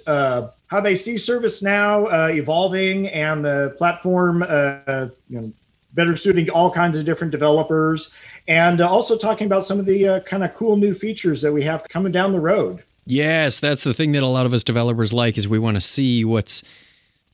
how 0.69 0.81
they 0.81 0.95
see 0.95 1.15
ServiceNow 1.15 2.13
uh, 2.13 2.33
evolving 2.33 3.09
and 3.09 3.45
the 3.45 3.75
platform, 3.79 4.45
uh, 4.47 5.07
you 5.29 5.41
know, 5.41 5.53
better 5.95 6.17
suiting 6.17 6.49
all 6.51 6.71
kinds 6.71 6.97
of 6.97 7.05
different 7.05 7.31
developers, 7.31 8.13
and 8.47 8.81
uh, 8.81 8.89
also 8.89 9.17
talking 9.17 9.47
about 9.47 9.65
some 9.65 9.79
of 9.79 9.87
the 9.87 10.07
uh, 10.07 10.21
kind 10.21 10.45
of 10.45 10.55
cool 10.55 10.77
new 10.77 10.95
features 10.95 11.43
that 11.43 11.53
we 11.53 11.63
have 11.63 11.85
coming 11.89 12.13
down 12.13 12.33
the 12.33 12.41
road. 12.41 12.83
Yes, 13.07 13.59
that's 13.59 13.85
the 13.85 13.95
thing 13.95 14.13
that 14.13 14.23
a 14.23 14.29
lot 14.29 14.47
of 14.47 14.53
us 14.53 14.63
developers 14.63 15.13
like 15.13 15.39
is 15.39 15.49
we 15.49 15.59
want 15.59 15.77
to 15.77 15.81
see 15.81 16.25
what's 16.25 16.63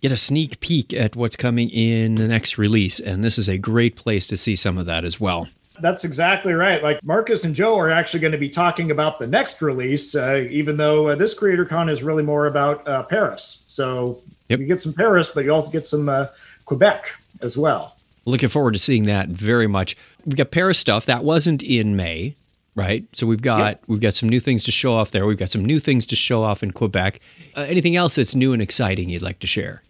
get 0.01 0.13
a 0.13 0.17
sneak 0.17 0.61
peek 0.61 0.93
at 0.93 1.17
what's 1.17 1.35
coming 1.35 1.71
in 1.71 2.15
the 2.17 2.29
next 2.29 2.59
release, 2.59 3.01
and 3.01 3.25
this 3.25 3.39
is 3.39 3.49
a 3.49 3.59
great 3.59 3.97
place 3.97 4.27
to 4.27 4.37
see 4.37 4.55
some 4.55 4.79
of 4.79 4.87
that 4.87 5.05
as 5.05 5.19
well. 5.19 5.49
That's 5.81 6.05
exactly 6.05 6.53
right. 6.53 6.83
Like 6.83 7.03
Marcus 7.03 7.45
and 7.45 7.55
Joe 7.55 7.77
are 7.79 7.91
actually 7.91 8.21
going 8.21 8.33
to 8.33 8.39
be 8.39 8.49
talking 8.49 8.91
about 8.91 9.19
the 9.19 9.27
next 9.27 9.61
release, 9.61 10.15
uh, 10.15 10.47
even 10.49 10.77
though 10.77 11.09
uh, 11.09 11.15
this 11.17 11.35
CreatorCon 11.35 11.91
is 11.91 12.03
really 12.03 12.23
more 12.23 12.47
about 12.47 12.87
uh, 12.87 13.03
Paris. 13.05 13.65
So 13.67 14.23
yep. 14.49 14.61
you 14.61 14.67
get 14.67 14.81
some 14.81 14.93
Paris, 14.93 15.31
but 15.31 15.45
you 15.45 15.53
also 15.53 15.73
get 15.73 15.87
some 15.87 16.09
uh, 16.09 16.29
Quebec 16.67 17.11
as 17.41 17.57
well. 17.57 17.97
Looking 18.27 18.49
forward 18.49 18.73
to 18.73 18.79
seeing 18.79 19.05
that 19.05 19.29
very 19.29 19.67
much. 19.67 19.97
We've 20.25 20.37
got 20.37 20.51
Paris 20.51 20.79
stuff 20.79 21.07
that 21.07 21.25
wasn't 21.25 21.63
in 21.63 21.97
May, 21.97 22.37
right? 22.75 23.05
So 23.13 23.27
we've 23.27 23.43
got 23.43 23.59
yep. 23.59 23.83
we've 23.87 24.01
got 24.01 24.15
some 24.15 24.29
new 24.29 24.41
things 24.41 24.65
to 24.65 24.73
show 24.73 24.95
off 24.95 25.11
there. 25.11 25.27
We've 25.27 25.39
got 25.39 25.51
some 25.51 25.65
new 25.65 25.79
things 25.79 26.07
to 26.07 26.17
show 26.17 26.43
off 26.43 26.63
in 26.63 26.71
Quebec. 26.71 27.21
Uh, 27.57 27.63
anything 27.63 27.97
else 27.97 28.15
that's 28.15 28.35
new 28.35 28.53
and 28.53 28.63
exciting 28.63 29.11
you'd 29.11 29.23
like 29.23 29.41
to 29.41 29.47
share? 29.47 29.83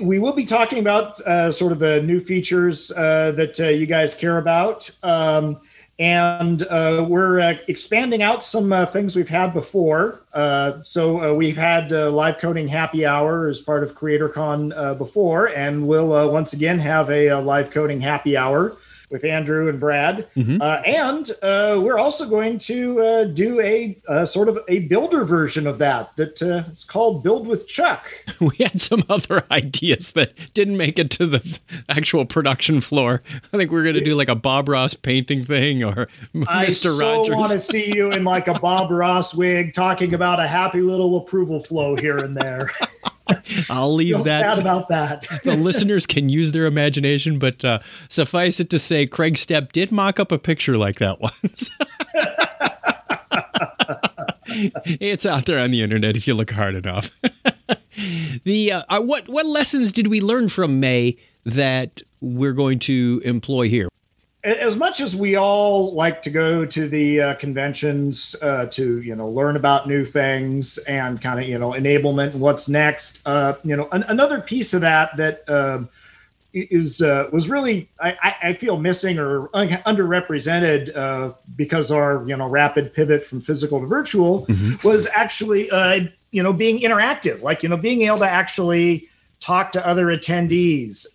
We 0.00 0.18
will 0.18 0.32
be 0.32 0.46
talking 0.46 0.78
about 0.78 1.20
uh, 1.22 1.52
sort 1.52 1.72
of 1.72 1.78
the 1.78 2.00
new 2.02 2.18
features 2.18 2.90
uh, 2.92 3.32
that 3.32 3.60
uh, 3.60 3.68
you 3.68 3.84
guys 3.86 4.14
care 4.14 4.38
about. 4.38 4.90
Um, 5.02 5.60
and 6.02 6.64
uh, 6.64 7.06
we're 7.08 7.38
uh, 7.38 7.54
expanding 7.68 8.24
out 8.24 8.42
some 8.42 8.72
uh, 8.72 8.84
things 8.86 9.14
we've 9.14 9.28
had 9.28 9.54
before. 9.54 10.20
Uh, 10.32 10.82
so 10.82 11.22
uh, 11.22 11.32
we've 11.32 11.56
had 11.56 11.92
uh, 11.92 12.10
live 12.10 12.38
coding 12.38 12.66
happy 12.66 13.06
hour 13.06 13.46
as 13.46 13.60
part 13.60 13.84
of 13.84 13.94
CreatorCon 13.94 14.98
before, 14.98 15.50
and 15.50 15.86
we'll 15.86 16.28
once 16.28 16.54
again 16.54 16.80
have 16.80 17.08
a, 17.08 17.34
live 17.34 17.70
coding 17.70 18.00
happy 18.00 18.36
hour 18.36 18.76
with 19.12 19.24
Andrew 19.24 19.68
and 19.68 19.78
Brad. 19.78 20.26
Mm-hmm. 20.34 20.60
Uh, 20.60 20.80
and 20.86 21.30
uh, 21.42 21.78
we're 21.80 21.98
also 21.98 22.28
going 22.28 22.58
to 22.58 23.00
uh, 23.00 23.24
do 23.26 23.60
a 23.60 24.26
sort 24.26 24.48
of 24.48 24.58
a 24.68 24.80
builder 24.80 25.24
version 25.24 25.66
of 25.66 25.78
that 25.78 26.16
that 26.16 26.40
is 26.42 26.82
called 26.82 27.22
Build 27.22 27.46
with 27.46 27.68
Chuck. 27.68 28.10
We 28.40 28.56
had 28.58 28.80
some 28.80 29.04
other 29.08 29.44
ideas 29.52 30.12
that 30.12 30.32
didn't 30.52 30.76
make 30.76 30.98
it 30.98 31.10
to 31.12 31.26
the 31.26 31.60
actual 31.88 32.24
production 32.24 32.80
floor. 32.80 33.22
I 33.52 33.56
think 33.56 33.70
we 33.70 33.78
are 33.78 33.84
going 33.84 33.94
to 33.94 34.04
do 34.04 34.16
like 34.16 34.28
a 34.28 34.34
Bob 34.34 34.68
Ross 34.68 34.94
painting 34.94 35.44
thing 35.44 35.84
or 35.84 36.08
Mr. 36.34 36.46
Rogers. 36.46 36.48
I 36.48 36.68
so 36.70 36.98
Rogers. 36.98 37.36
want 37.36 37.52
to 37.52 37.60
see 37.60 37.94
you 37.94 38.10
in 38.10 38.24
like 38.24 38.48
a 38.48 38.54
Bob 38.54 38.90
Ross 38.90 39.32
wig 39.34 39.74
talking 39.74 40.14
about 40.14 40.40
a 40.40 40.48
happy 40.48 40.80
little 40.80 41.18
approval 41.18 41.60
flow 41.60 41.94
here 41.94 42.16
and 42.16 42.36
there. 42.36 42.70
I'll 43.70 43.94
leave 43.94 44.16
Feel 44.16 44.24
that. 44.24 44.56
Sad 44.56 44.62
about 44.62 44.88
that. 44.88 45.26
the 45.44 45.56
listeners 45.56 46.06
can 46.06 46.28
use 46.28 46.50
their 46.52 46.66
imagination, 46.66 47.38
but 47.38 47.64
uh, 47.64 47.80
suffice 48.08 48.60
it 48.60 48.70
to 48.70 48.78
say, 48.78 49.06
Craig 49.06 49.34
Stepp 49.34 49.72
did 49.72 49.92
mock 49.92 50.20
up 50.20 50.32
a 50.32 50.38
picture 50.38 50.76
like 50.76 50.98
that 50.98 51.20
once. 51.42 51.70
it's 54.86 55.26
out 55.26 55.46
there 55.46 55.58
on 55.58 55.70
the 55.70 55.82
internet 55.82 56.16
if 56.16 56.26
you 56.26 56.34
look 56.34 56.50
hard 56.50 56.74
enough. 56.74 57.10
the 58.44 58.72
uh, 58.72 58.82
uh, 58.88 59.00
what 59.00 59.28
what 59.28 59.46
lessons 59.46 59.92
did 59.92 60.08
we 60.08 60.20
learn 60.20 60.48
from 60.48 60.80
May 60.80 61.16
that 61.44 62.02
we're 62.20 62.52
going 62.52 62.78
to 62.80 63.20
employ 63.24 63.68
here? 63.68 63.88
As 64.44 64.76
much 64.76 65.00
as 65.00 65.14
we 65.14 65.36
all 65.36 65.94
like 65.94 66.22
to 66.22 66.30
go 66.30 66.66
to 66.66 66.88
the 66.88 67.20
uh, 67.20 67.34
conventions 67.36 68.34
uh, 68.42 68.66
to 68.66 69.00
you 69.02 69.14
know 69.14 69.28
learn 69.28 69.56
about 69.56 69.86
new 69.86 70.04
things 70.04 70.78
and 70.78 71.20
kind 71.20 71.40
of 71.40 71.48
you 71.48 71.58
know 71.58 71.70
enablement 71.70 72.32
and 72.32 72.40
what's 72.40 72.68
next 72.68 73.22
uh, 73.26 73.54
you 73.62 73.76
know 73.76 73.88
an- 73.92 74.02
another 74.04 74.40
piece 74.40 74.74
of 74.74 74.80
that 74.80 75.16
that 75.16 75.48
um, 75.48 75.88
is 76.52 77.00
uh, 77.02 77.28
was 77.32 77.48
really 77.48 77.88
I, 78.00 78.34
I, 78.42 78.54
feel 78.54 78.78
missing 78.78 79.18
or 79.18 79.48
un- 79.54 79.68
underrepresented 79.86 80.94
uh, 80.94 81.32
because 81.56 81.90
our 81.90 82.28
you 82.28 82.36
know 82.36 82.48
rapid 82.48 82.92
pivot 82.92 83.24
from 83.24 83.40
physical 83.40 83.80
to 83.80 83.86
virtual 83.86 84.46
mm-hmm. 84.46 84.86
was 84.86 85.06
actually 85.14 85.70
uh, 85.70 86.00
you 86.32 86.42
know 86.42 86.52
being 86.52 86.80
interactive 86.80 87.42
like 87.42 87.62
you 87.62 87.68
know 87.68 87.76
being 87.76 88.02
able 88.02 88.18
to 88.18 88.28
actually 88.28 89.08
talk 89.38 89.72
to 89.72 89.86
other 89.86 90.06
attendees 90.06 91.06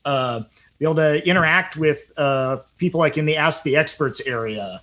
be 0.79 0.85
able 0.85 0.95
to 0.95 1.27
interact 1.27 1.77
with 1.77 2.11
uh, 2.17 2.57
people 2.77 2.99
like 2.99 3.17
in 3.17 3.25
the 3.25 3.35
Ask 3.35 3.63
the 3.63 3.75
Experts 3.75 4.21
area. 4.25 4.81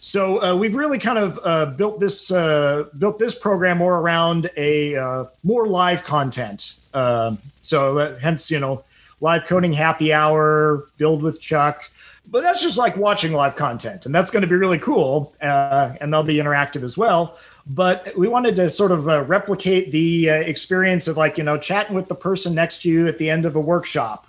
So 0.00 0.42
uh, 0.42 0.54
we've 0.54 0.74
really 0.74 0.98
kind 0.98 1.18
of 1.18 1.38
uh, 1.42 1.66
built 1.66 2.00
this 2.00 2.30
uh, 2.30 2.84
built 2.98 3.18
this 3.18 3.34
program 3.34 3.78
more 3.78 3.98
around 3.98 4.50
a 4.56 4.96
uh, 4.96 5.24
more 5.42 5.66
live 5.66 6.04
content. 6.04 6.76
Um, 6.94 7.38
so 7.62 8.16
hence, 8.20 8.50
you 8.50 8.60
know, 8.60 8.84
live 9.20 9.46
coding 9.46 9.72
happy 9.72 10.12
hour, 10.12 10.86
build 10.98 11.22
with 11.22 11.40
Chuck. 11.40 11.90
But 12.30 12.42
that's 12.42 12.62
just 12.62 12.76
like 12.76 12.96
watching 12.96 13.32
live 13.32 13.56
content, 13.56 14.06
and 14.06 14.14
that's 14.14 14.30
going 14.30 14.42
to 14.42 14.46
be 14.46 14.54
really 14.54 14.78
cool, 14.78 15.34
uh, 15.42 15.94
and 16.00 16.12
they'll 16.12 16.22
be 16.22 16.36
interactive 16.36 16.84
as 16.84 16.96
well. 16.96 17.36
But 17.66 18.16
we 18.16 18.28
wanted 18.28 18.54
to 18.56 18.70
sort 18.70 18.92
of 18.92 19.08
uh, 19.08 19.22
replicate 19.24 19.90
the 19.90 20.30
uh, 20.30 20.34
experience 20.34 21.08
of 21.08 21.16
like 21.16 21.38
you 21.38 21.44
know 21.44 21.58
chatting 21.58 21.96
with 21.96 22.06
the 22.06 22.14
person 22.14 22.54
next 22.54 22.82
to 22.82 22.88
you 22.88 23.08
at 23.08 23.18
the 23.18 23.28
end 23.28 23.46
of 23.46 23.56
a 23.56 23.60
workshop, 23.60 24.28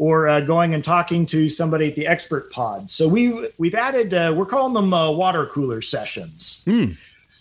or 0.00 0.28
uh, 0.28 0.40
going 0.40 0.72
and 0.72 0.82
talking 0.82 1.26
to 1.26 1.50
somebody 1.50 1.88
at 1.88 1.94
the 1.94 2.06
expert 2.06 2.50
pod. 2.50 2.90
So 2.90 3.06
we 3.06 3.50
we've 3.58 3.74
added 3.74 4.14
uh, 4.14 4.32
we're 4.34 4.46
calling 4.46 4.72
them 4.72 4.94
uh, 4.94 5.10
water 5.10 5.44
cooler 5.44 5.82
sessions. 5.82 6.62
Hmm. 6.64 6.92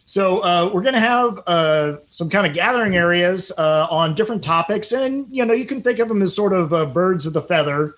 So 0.03 0.43
uh, 0.43 0.69
we're 0.73 0.81
going 0.81 0.95
to 0.95 0.99
have 0.99 1.39
uh, 1.47 1.97
some 2.11 2.29
kind 2.29 2.45
of 2.45 2.53
gathering 2.53 2.97
areas 2.97 3.53
uh, 3.57 3.87
on 3.89 4.13
different 4.13 4.43
topics, 4.43 4.91
and 4.91 5.25
you 5.31 5.45
know 5.45 5.53
you 5.53 5.65
can 5.65 5.81
think 5.81 5.99
of 5.99 6.09
them 6.09 6.21
as 6.21 6.35
sort 6.35 6.51
of 6.51 6.73
uh, 6.73 6.85
birds 6.85 7.25
of 7.25 7.31
the 7.31 7.41
feather. 7.41 7.95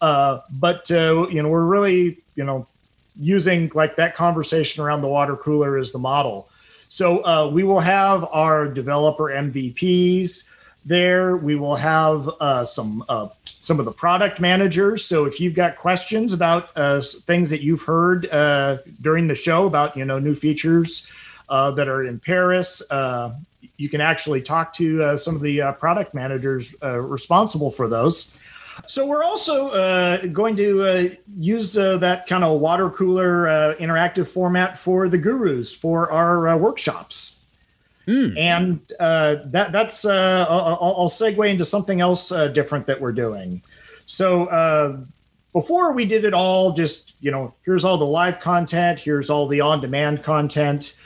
Uh, 0.00 0.40
but 0.52 0.90
uh, 0.90 1.28
you 1.28 1.42
know 1.42 1.50
we're 1.50 1.66
really 1.66 2.16
you 2.34 2.44
know 2.44 2.66
using 3.20 3.70
like 3.74 3.96
that 3.96 4.16
conversation 4.16 4.82
around 4.82 5.02
the 5.02 5.08
water 5.08 5.36
cooler 5.36 5.76
as 5.76 5.92
the 5.92 5.98
model. 5.98 6.48
So 6.88 7.50
we 7.50 7.62
will 7.62 7.80
have 7.80 8.24
our 8.24 8.66
developer 8.68 9.24
MVPs 9.24 10.44
there. 10.86 11.36
We 11.36 11.56
will 11.56 11.76
have 11.76 12.30
some 12.66 13.04
some 13.68 13.78
of 13.78 13.84
the 13.84 13.92
product 13.92 14.40
managers. 14.40 15.04
So 15.04 15.24
if 15.24 15.38
you've 15.38 15.54
got 15.54 15.76
questions 15.76 16.32
about 16.32 16.74
things 17.04 17.50
that 17.50 17.60
you've 17.60 17.82
heard 17.82 18.22
during 19.00 19.28
the 19.28 19.36
show 19.36 19.66
about 19.66 19.96
you 19.96 20.04
know 20.04 20.18
new 20.18 20.34
features 20.34 21.08
uh, 21.48 21.70
that 21.72 21.88
are 21.88 22.04
in 22.04 22.20
Paris. 22.20 22.82
Uh, 22.90 23.34
you 23.76 23.88
can 23.88 24.00
actually 24.00 24.42
talk 24.42 24.72
to 24.74 25.02
uh, 25.02 25.16
some 25.16 25.34
of 25.34 25.42
the 25.42 25.62
uh, 25.62 25.72
product 25.72 26.14
managers 26.14 26.74
uh, 26.82 26.98
responsible 26.98 27.70
for 27.70 27.88
those. 27.88 28.34
So 28.86 29.06
we're 29.06 29.24
also 29.24 29.70
uh, 29.70 30.26
going 30.26 30.56
to 30.56 31.16
use 31.36 31.72
that 31.72 32.26
kind 32.28 32.44
of 32.44 32.60
water 32.60 32.90
cooler 32.90 33.74
interactive 33.80 34.28
format 34.28 34.78
for 34.78 35.08
the 35.08 35.18
gurus 35.18 35.72
for 35.72 36.12
our 36.12 36.56
workshops. 36.56 37.37
Mm. 38.08 38.38
And 38.38 38.80
that 38.98 39.70
that's 39.70 40.04
I'll, 40.04 40.78
I'll, 40.80 41.08
segue 41.08 41.48
into 41.48 41.64
something 41.64 42.00
else 42.00 42.30
different 42.30 42.86
that 42.86 43.00
we're 43.00 43.12
doing. 43.12 43.62
So 44.06 45.06
before 45.52 45.92
we 45.92 46.06
did 46.06 46.24
it 46.24 46.32
all 46.32 46.72
just 46.72 47.12
you 47.20 47.30
know 47.30 47.52
here's 47.64 47.84
all 47.84 47.98
the 47.98 48.06
live 48.06 48.40
content 48.40 48.98
here's 48.98 49.28
all 49.30 49.48
the 49.48 49.60
on 49.60 49.80
demand 49.80 50.22
content 50.22 50.96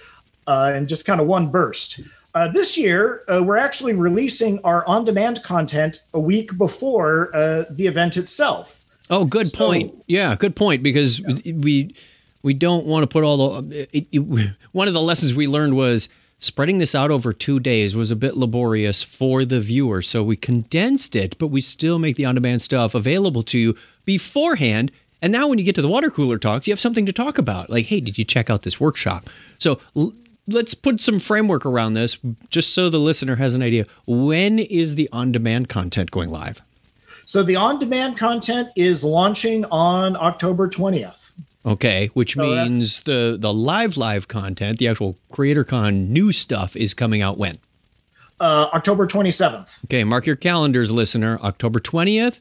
uh, 0.46 0.72
in 0.76 0.86
just 0.86 1.04
kind 1.04 1.20
of 1.20 1.26
one 1.26 1.48
burst. 1.48 2.00
Uh, 2.34 2.48
this 2.48 2.78
year, 2.78 3.24
uh, 3.28 3.42
we're 3.42 3.58
actually 3.58 3.92
releasing 3.92 4.58
our 4.64 4.86
on 4.86 5.04
demand 5.04 5.42
content 5.42 6.02
a 6.14 6.20
week 6.20 6.56
before 6.56 7.34
uh, 7.34 7.64
the 7.70 7.86
event 7.86 8.16
itself. 8.16 8.82
Oh, 9.10 9.24
good 9.24 9.48
so, 9.48 9.58
point. 9.58 9.94
Yeah, 10.06 10.34
good 10.34 10.56
point. 10.56 10.82
Because 10.82 11.20
yeah. 11.20 11.52
we 11.52 11.94
we 12.42 12.54
don't 12.54 12.86
want 12.86 13.02
to 13.02 13.06
put 13.06 13.22
all 13.22 13.60
the. 13.60 13.88
It, 13.92 14.06
it, 14.12 14.52
one 14.72 14.88
of 14.88 14.94
the 14.94 15.02
lessons 15.02 15.34
we 15.34 15.46
learned 15.46 15.76
was 15.76 16.08
spreading 16.42 16.78
this 16.78 16.94
out 16.94 17.10
over 17.10 17.32
two 17.32 17.60
days 17.60 17.96
was 17.96 18.10
a 18.10 18.16
bit 18.16 18.36
laborious 18.36 19.02
for 19.02 19.44
the 19.44 19.60
viewer. 19.60 20.02
So 20.02 20.22
we 20.22 20.36
condensed 20.36 21.16
it, 21.16 21.38
but 21.38 21.46
we 21.46 21.60
still 21.60 21.98
make 21.98 22.16
the 22.16 22.24
on 22.24 22.34
demand 22.34 22.62
stuff 22.62 22.94
available 22.94 23.42
to 23.44 23.58
you 23.58 23.76
beforehand. 24.04 24.90
And 25.22 25.32
now, 25.32 25.46
when 25.46 25.58
you 25.58 25.64
get 25.64 25.76
to 25.76 25.82
the 25.82 25.88
water 25.88 26.10
cooler 26.10 26.36
talks, 26.36 26.66
you 26.66 26.72
have 26.72 26.80
something 26.80 27.06
to 27.06 27.12
talk 27.12 27.38
about. 27.38 27.70
Like, 27.70 27.86
hey, 27.86 28.00
did 28.00 28.18
you 28.18 28.24
check 28.24 28.50
out 28.50 28.62
this 28.62 28.80
workshop? 28.80 29.30
So 29.58 29.78
let's 30.48 30.74
put 30.74 31.00
some 31.00 31.20
framework 31.20 31.64
around 31.64 31.94
this 31.94 32.18
just 32.50 32.74
so 32.74 32.90
the 32.90 32.98
listener 32.98 33.36
has 33.36 33.54
an 33.54 33.62
idea. 33.62 33.86
When 34.06 34.58
is 34.58 34.96
the 34.96 35.08
on 35.12 35.30
demand 35.30 35.68
content 35.68 36.10
going 36.10 36.30
live? 36.30 36.60
So 37.24 37.44
the 37.44 37.54
on 37.54 37.78
demand 37.78 38.18
content 38.18 38.70
is 38.74 39.04
launching 39.04 39.64
on 39.66 40.16
October 40.16 40.68
20th. 40.68 41.21
Okay, 41.64 42.08
which 42.14 42.34
so 42.34 42.42
means 42.42 43.02
the 43.02 43.36
the 43.38 43.52
live 43.52 43.96
live 43.96 44.28
content, 44.28 44.78
the 44.78 44.88
actual 44.88 45.16
CreatorCon 45.32 46.08
new 46.08 46.32
stuff 46.32 46.74
is 46.74 46.92
coming 46.92 47.22
out 47.22 47.38
when? 47.38 47.58
Uh, 48.40 48.68
October 48.74 49.06
27th. 49.06 49.84
Okay, 49.84 50.02
mark 50.02 50.26
your 50.26 50.34
calendars, 50.34 50.90
listener. 50.90 51.38
October 51.42 51.78
20th 51.78 52.40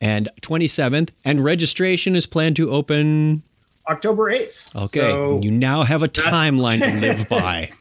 and 0.00 0.28
27th, 0.42 1.10
and 1.24 1.42
registration 1.42 2.14
is 2.14 2.26
planned 2.26 2.54
to 2.56 2.70
open 2.70 3.42
October 3.88 4.30
8th. 4.30 4.74
Okay. 4.76 5.00
So 5.00 5.40
you 5.42 5.50
now 5.50 5.82
have 5.82 6.02
a 6.02 6.08
timeline 6.08 6.78
to 6.78 7.00
live 7.00 7.28
by. 7.30 7.72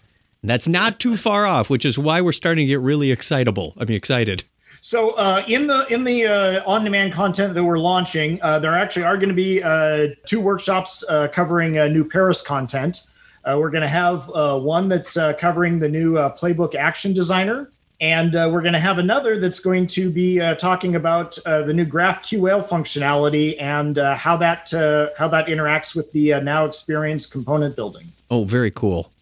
That's 0.43 0.67
not 0.67 0.99
too 0.99 1.15
far 1.15 1.45
off, 1.45 1.69
which 1.69 1.85
is 1.85 1.97
why 1.97 2.21
we're 2.21 2.33
starting 2.33 2.65
to 2.65 2.69
get 2.69 2.79
really 2.81 3.11
excitable. 3.11 3.73
I 3.77 3.85
mean, 3.85 3.95
excited. 3.95 4.43
So 4.85 5.11
uh, 5.11 5.45
in 5.47 5.65
the 5.65 5.85
in 5.87 6.03
the 6.03 6.25
uh, 6.25 6.63
on-demand 6.65 7.13
content 7.13 7.53
that 7.53 7.63
we're 7.63 7.79
launching, 7.79 8.37
uh, 8.41 8.59
there 8.59 8.75
actually 8.75 9.03
are 9.03 9.15
going 9.15 9.29
to 9.29 9.33
be 9.33 9.63
uh, 9.63 10.09
two 10.25 10.41
workshops 10.41 11.05
uh, 11.07 11.29
covering 11.29 11.79
uh, 11.79 11.87
new 11.87 12.03
Paris 12.03 12.41
content. 12.41 13.03
we're 13.45 13.69
going 13.69 13.81
to 13.81 13.87
have 13.87 14.27
one 14.61 14.89
that's 14.89 15.13
covering 15.39 15.79
the 15.79 15.87
new 15.87 16.15
playbook 16.37 16.75
action 16.75 17.13
designer, 17.13 17.71
and 18.01 18.33
we're 18.33 18.61
going 18.61 18.73
to 18.73 18.79
have 18.79 18.97
another 18.97 19.39
that's 19.39 19.61
going 19.61 19.87
to 19.87 20.09
be 20.09 20.39
talking 20.59 20.97
about 20.97 21.39
the 21.45 21.73
new 21.73 21.85
GraphQL 21.85 22.67
functionality 22.67 23.55
and 23.61 23.95
how 23.95 24.35
that 24.35 24.69
how 25.17 25.29
that 25.29 25.45
interacts 25.47 25.95
with 25.95 26.11
the 26.11 26.41
now 26.41 26.65
experience 26.65 27.25
component 27.25 27.77
building. 27.77 28.11
Oh, 28.29 28.43
very 28.43 28.69
cool. 28.69 29.13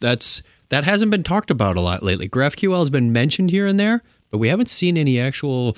That's 0.00 0.42
that 0.70 0.84
hasn't 0.84 1.10
been 1.10 1.22
talked 1.22 1.50
about 1.50 1.76
a 1.76 1.82
lot 1.82 2.02
lately. 2.02 2.30
GraphQL 2.30 2.78
has 2.78 2.88
been 2.88 3.12
mentioned 3.12 3.50
here 3.50 3.66
and 3.66 3.78
there, 3.78 4.02
but 4.32 4.38
we 4.38 4.48
haven't 4.48 4.70
seen 4.70 4.96
any 4.96 5.20
actual 5.20 5.76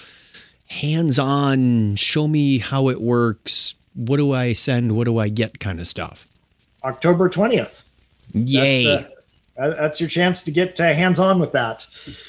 hands-on 0.68 1.96
show 1.96 2.26
me 2.26 2.58
how 2.58 2.88
it 2.88 3.02
works. 3.02 3.74
What 3.94 4.16
do 4.16 4.32
I 4.32 4.54
send? 4.54 4.96
What 4.96 5.04
do 5.04 5.18
I 5.18 5.28
get? 5.28 5.60
Kind 5.60 5.80
of 5.80 5.86
stuff. 5.86 6.26
October 6.82 7.28
twentieth. 7.28 7.84
Yay! 8.32 9.06
that's 9.56 10.00
your 10.00 10.08
chance 10.08 10.42
to 10.42 10.50
get 10.50 10.80
uh, 10.80 10.92
hands 10.92 11.20
on 11.20 11.38
with 11.38 11.52
that. 11.52 11.86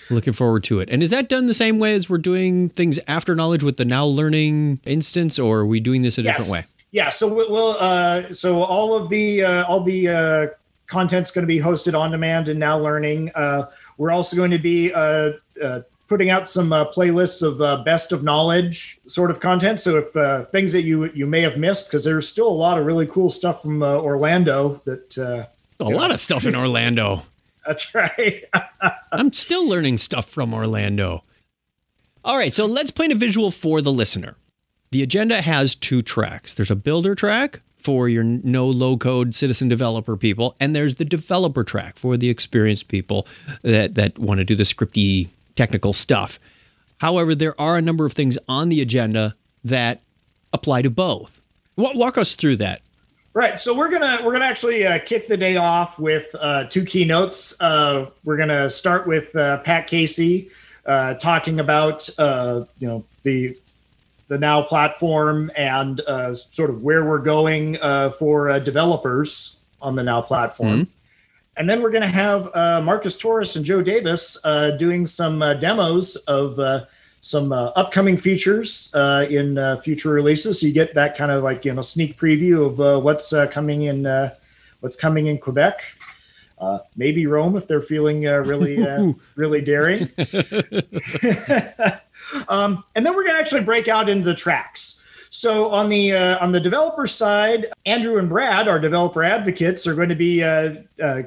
Looking 0.10 0.34
forward 0.34 0.64
to 0.66 0.80
it. 0.80 0.90
And 0.92 1.02
is 1.02 1.10
that 1.10 1.28
done 1.28 1.48
the 1.48 1.56
same 1.56 1.80
way 1.80 1.96
as 1.96 2.08
we're 2.10 2.20
doing 2.20 2.70
things 2.70 3.00
after 3.08 3.34
knowledge 3.34 3.64
with 3.64 3.78
the 3.78 3.86
now 3.86 4.06
learning 4.06 4.80
instance, 4.86 5.40
or 5.40 5.60
are 5.60 5.66
we 5.66 5.80
doing 5.80 6.04
this 6.04 6.18
a 6.18 6.22
yes. 6.22 6.38
different 6.38 6.52
way? 6.52 6.62
Yeah. 6.92 7.10
So 7.10 7.28
we'll 7.28 7.78
uh, 7.80 8.32
so 8.32 8.64
all 8.64 8.96
of 8.96 9.10
the 9.10 9.44
uh, 9.44 9.66
all 9.66 9.84
the 9.84 10.08
uh, 10.08 10.48
content's 10.88 11.32
going 11.32 11.44
to 11.44 11.48
be 11.48 11.60
hosted 11.60 12.00
on 12.00 12.12
demand 12.12 12.50
and 12.50 12.60
now 12.60 12.78
learning. 12.78 13.32
Uh, 13.34 13.72
we're 13.98 14.12
also 14.12 14.36
going 14.36 14.52
to 14.52 14.60
be 14.60 14.94
uh, 14.94 15.32
uh, 15.62 15.82
putting 16.08 16.30
out 16.30 16.48
some 16.48 16.72
uh, 16.72 16.86
playlists 16.86 17.42
of 17.42 17.62
uh, 17.62 17.84
best 17.84 18.12
of 18.12 18.24
knowledge 18.24 19.00
sort 19.08 19.32
of 19.32 19.40
content. 19.40 19.80
So 19.80 19.98
if 19.98 20.16
uh, 20.16 20.46
things 20.46 20.72
that 20.74 20.84
you 20.84 21.06
you 21.14 21.26
may 21.26 21.42
have 21.42 21.58
missed, 21.58 21.88
because 21.88 22.04
there's 22.04 22.28
still 22.28 22.48
a 22.48 22.50
lot 22.50 22.78
of 22.78 22.86
really 22.86 23.08
cool 23.08 23.30
stuff 23.30 23.62
from 23.62 23.82
uh, 23.82 23.96
Orlando 23.96 24.82
that 24.86 25.18
uh, 25.18 25.46
a 25.80 25.90
lot 25.90 26.12
of 26.12 26.20
stuff 26.20 26.46
in 26.46 26.56
Orlando. 26.56 27.24
That's 27.66 27.96
right. 27.96 28.44
I'm 29.12 29.34
still 29.34 29.68
learning 29.68 29.98
stuff 29.98 30.30
from 30.30 30.54
Orlando. 30.54 31.24
All 32.24 32.38
right, 32.38 32.54
so 32.54 32.66
let's 32.66 32.92
paint 32.92 33.12
a 33.12 33.16
visual 33.16 33.52
for 33.52 33.82
the 33.82 33.92
listener. 33.92 34.36
The 34.92 35.04
agenda 35.04 35.42
has 35.42 35.76
two 35.76 36.02
tracks 36.02 36.54
there's 36.54 36.72
a 36.72 36.76
builder 36.76 37.16
track 37.16 37.62
for 37.78 38.10
your 38.10 38.24
no 38.24 38.68
low 38.68 38.98
code 38.98 39.36
citizen 39.36 39.68
developer 39.68 40.16
people, 40.16 40.56
and 40.60 40.76
there's 40.76 40.96
the 40.96 41.06
developer 41.06 41.64
track 41.64 41.98
for 41.98 42.18
the 42.18 42.30
experienced 42.30 42.88
people 42.88 43.28
that, 43.62 43.96
that 43.96 44.18
want 44.18 44.40
to 44.40 44.44
do 44.44 44.56
the 44.56 44.64
scripty 44.64 45.30
technical 45.56 45.94
stuff. 45.94 46.40
However, 47.00 47.36
there 47.36 47.60
are 47.60 47.78
a 47.78 47.82
number 47.82 48.06
of 48.06 48.14
things 48.14 48.38
on 48.48 48.70
the 48.70 48.82
agenda 48.82 49.36
that 49.64 50.02
apply 50.54 50.84
to 50.84 50.90
both. 50.90 51.42
Walk 51.76 52.18
us 52.18 52.36
through 52.36 52.58
that. 52.58 52.82
Right. 53.34 53.60
So 53.60 53.74
we're 53.74 53.90
gonna 53.90 54.22
we're 54.24 54.32
gonna 54.32 54.46
actually 54.46 54.88
uh, 54.88 55.00
kick 55.00 55.28
the 55.28 55.36
day 55.36 55.58
off 55.58 56.00
with 56.00 56.34
uh, 56.40 56.68
two 56.70 56.86
keynotes. 56.86 57.60
Uh, 57.60 58.10
we're 58.24 58.38
gonna 58.38 58.70
start 58.70 59.06
with 59.08 59.36
uh, 59.36 59.58
Pat 59.58 59.88
Casey 59.88 60.50
uh, 60.86 61.16
talking 61.16 61.60
about 61.60 62.10
uh, 62.18 62.64
you 62.80 62.88
know 62.88 63.04
the 63.24 63.58
the 64.30 64.38
now 64.38 64.62
platform 64.62 65.52
and 65.58 66.02
sort 66.50 66.70
of 66.70 66.82
where 66.82 67.04
we're 67.04 67.20
going 67.20 67.78
for 68.18 68.58
developers 68.62 69.58
on 69.82 69.96
the 69.96 70.04
now 70.04 70.22
platform. 70.22 70.86
Mm-hmm. 70.86 70.95
And 71.58 71.70
then 71.70 71.82
we're 71.82 71.92
going 71.92 72.02
to 72.02 72.08
have 72.08 72.54
Marcus 72.84 73.18
Torres 73.18 73.56
and 73.56 73.66
Joe 73.66 73.82
Davis 73.82 74.38
doing 74.78 75.06
some 75.06 75.40
demos 75.60 76.16
of 76.28 76.60
some 77.26 77.52
uh, 77.52 77.72
upcoming 77.76 78.18
features 78.18 78.94
uh, 78.94 79.26
in 79.28 79.58
uh, 79.58 79.78
future 79.78 80.10
releases. 80.10 80.62
So 80.62 80.68
you 80.68 80.74
get 80.74 80.94
that 80.94 81.18
kind 81.18 81.32
of 81.32 81.42
like 81.42 81.66
you 81.66 81.74
know 81.74 81.82
sneak 81.82 82.20
preview 82.20 82.68
of 82.68 82.80
uh, 82.80 83.00
what's 83.00 83.34
uh, 83.34 83.48
coming 83.48 83.82
in 83.84 84.06
uh, 84.06 84.36
what's 84.82 84.96
coming 84.96 85.26
in 85.26 85.40
Quebec. 85.40 85.82
maybe 86.96 87.26
Rome 87.26 87.58
if 87.58 87.68
they're 87.68 87.82
feeling 87.82 88.22
really 88.22 88.78
really 89.36 89.62
daring. 89.62 90.08
um, 92.48 92.84
and 92.94 93.04
then 93.04 93.16
we're 93.16 93.24
going 93.24 93.36
to 93.36 93.40
actually 93.40 93.64
break 93.64 93.88
out 93.88 94.08
into 94.08 94.26
the 94.26 94.36
tracks. 94.36 95.02
So 95.38 95.70
on 95.70 95.90
the 95.90 96.14
on 96.14 96.54
the 96.54 96.62
developer 96.62 97.08
side, 97.08 97.68
Andrew 97.86 98.20
and 98.20 98.30
Brad, 98.30 98.70
our 98.70 98.80
developer 98.80 99.22
advocates, 99.22 99.86
are 99.86 99.94
going 99.94 100.08
to 100.10 100.16
be 100.16 100.40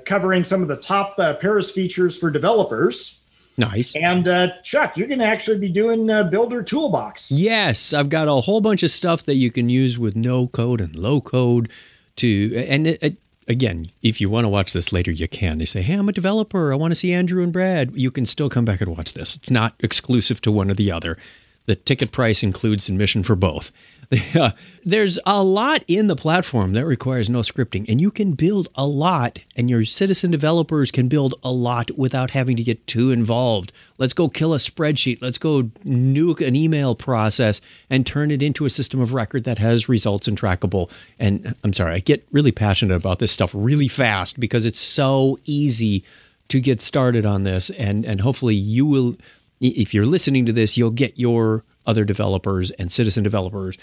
covering 0.06 0.44
some 0.44 0.62
of 0.62 0.68
the 0.68 0.78
top 0.78 1.18
Paris 1.40 1.70
features 1.70 2.16
for 2.16 2.30
developers. 2.30 3.20
Nice. 3.58 3.94
And 3.94 4.26
uh, 4.26 4.48
Chuck, 4.62 4.96
you're 4.96 5.08
going 5.08 5.18
to 5.18 5.26
actually 5.26 5.58
be 5.58 5.68
doing 5.68 6.08
uh, 6.08 6.22
Builder 6.22 6.62
Toolbox. 6.62 7.32
Yes, 7.32 7.92
I've 7.92 8.08
got 8.08 8.28
a 8.28 8.40
whole 8.40 8.60
bunch 8.60 8.82
of 8.82 8.90
stuff 8.90 9.24
that 9.24 9.34
you 9.34 9.50
can 9.50 9.68
use 9.68 9.98
with 9.98 10.16
no 10.16 10.46
code 10.46 10.80
and 10.80 10.94
low 10.94 11.20
code 11.20 11.68
to, 12.16 12.54
and 12.68 12.86
it, 12.86 13.02
it, 13.02 13.16
again, 13.48 13.90
if 14.00 14.20
you 14.20 14.30
want 14.30 14.44
to 14.44 14.48
watch 14.48 14.72
this 14.72 14.92
later, 14.92 15.10
you 15.10 15.26
can. 15.26 15.58
They 15.58 15.64
say, 15.64 15.82
hey, 15.82 15.94
I'm 15.94 16.08
a 16.08 16.12
developer. 16.12 16.72
I 16.72 16.76
want 16.76 16.92
to 16.92 16.94
see 16.94 17.12
Andrew 17.12 17.42
and 17.42 17.52
Brad. 17.52 17.90
You 17.94 18.12
can 18.12 18.26
still 18.26 18.48
come 18.48 18.64
back 18.64 18.80
and 18.80 18.96
watch 18.96 19.12
this. 19.14 19.34
It's 19.36 19.50
not 19.50 19.74
exclusive 19.80 20.40
to 20.42 20.52
one 20.52 20.70
or 20.70 20.74
the 20.74 20.92
other. 20.92 21.18
The 21.66 21.74
ticket 21.74 22.12
price 22.12 22.42
includes 22.42 22.88
admission 22.88 23.22
for 23.22 23.36
both. 23.36 23.72
Uh, 24.34 24.52
there's 24.84 25.18
a 25.26 25.42
lot 25.42 25.84
in 25.86 26.06
the 26.06 26.16
platform 26.16 26.72
that 26.72 26.86
requires 26.86 27.28
no 27.28 27.40
scripting, 27.40 27.84
and 27.88 28.00
you 28.00 28.10
can 28.10 28.32
build 28.32 28.68
a 28.74 28.86
lot, 28.86 29.38
and 29.56 29.68
your 29.68 29.84
citizen 29.84 30.30
developers 30.30 30.90
can 30.90 31.08
build 31.08 31.34
a 31.42 31.50
lot 31.50 31.90
without 31.98 32.30
having 32.30 32.56
to 32.56 32.62
get 32.62 32.86
too 32.86 33.10
involved. 33.10 33.72
Let's 33.98 34.12
go 34.12 34.28
kill 34.28 34.54
a 34.54 34.58
spreadsheet. 34.58 35.20
Let's 35.20 35.38
go 35.38 35.64
nuke 35.84 36.46
an 36.46 36.56
email 36.56 36.94
process 36.94 37.60
and 37.90 38.06
turn 38.06 38.30
it 38.30 38.42
into 38.42 38.64
a 38.64 38.70
system 38.70 39.00
of 39.00 39.12
record 39.12 39.44
that 39.44 39.58
has 39.58 39.88
results 39.88 40.28
and 40.28 40.40
trackable. 40.40 40.90
And 41.18 41.54
I'm 41.64 41.72
sorry, 41.72 41.94
I 41.94 41.98
get 41.98 42.26
really 42.30 42.52
passionate 42.52 42.94
about 42.94 43.18
this 43.18 43.32
stuff 43.32 43.50
really 43.54 43.88
fast 43.88 44.40
because 44.40 44.64
it's 44.64 44.80
so 44.80 45.38
easy 45.44 46.04
to 46.48 46.60
get 46.60 46.80
started 46.80 47.26
on 47.26 47.42
this, 47.42 47.70
and 47.70 48.06
and 48.06 48.20
hopefully 48.20 48.54
you 48.54 48.86
will. 48.86 49.16
If 49.60 49.92
you're 49.92 50.06
listening 50.06 50.46
to 50.46 50.52
this, 50.52 50.76
you'll 50.76 50.92
get 50.92 51.18
your 51.18 51.64
other 51.86 52.04
developers 52.04 52.70
and 52.72 52.92
citizen 52.92 53.22
developers 53.22 53.76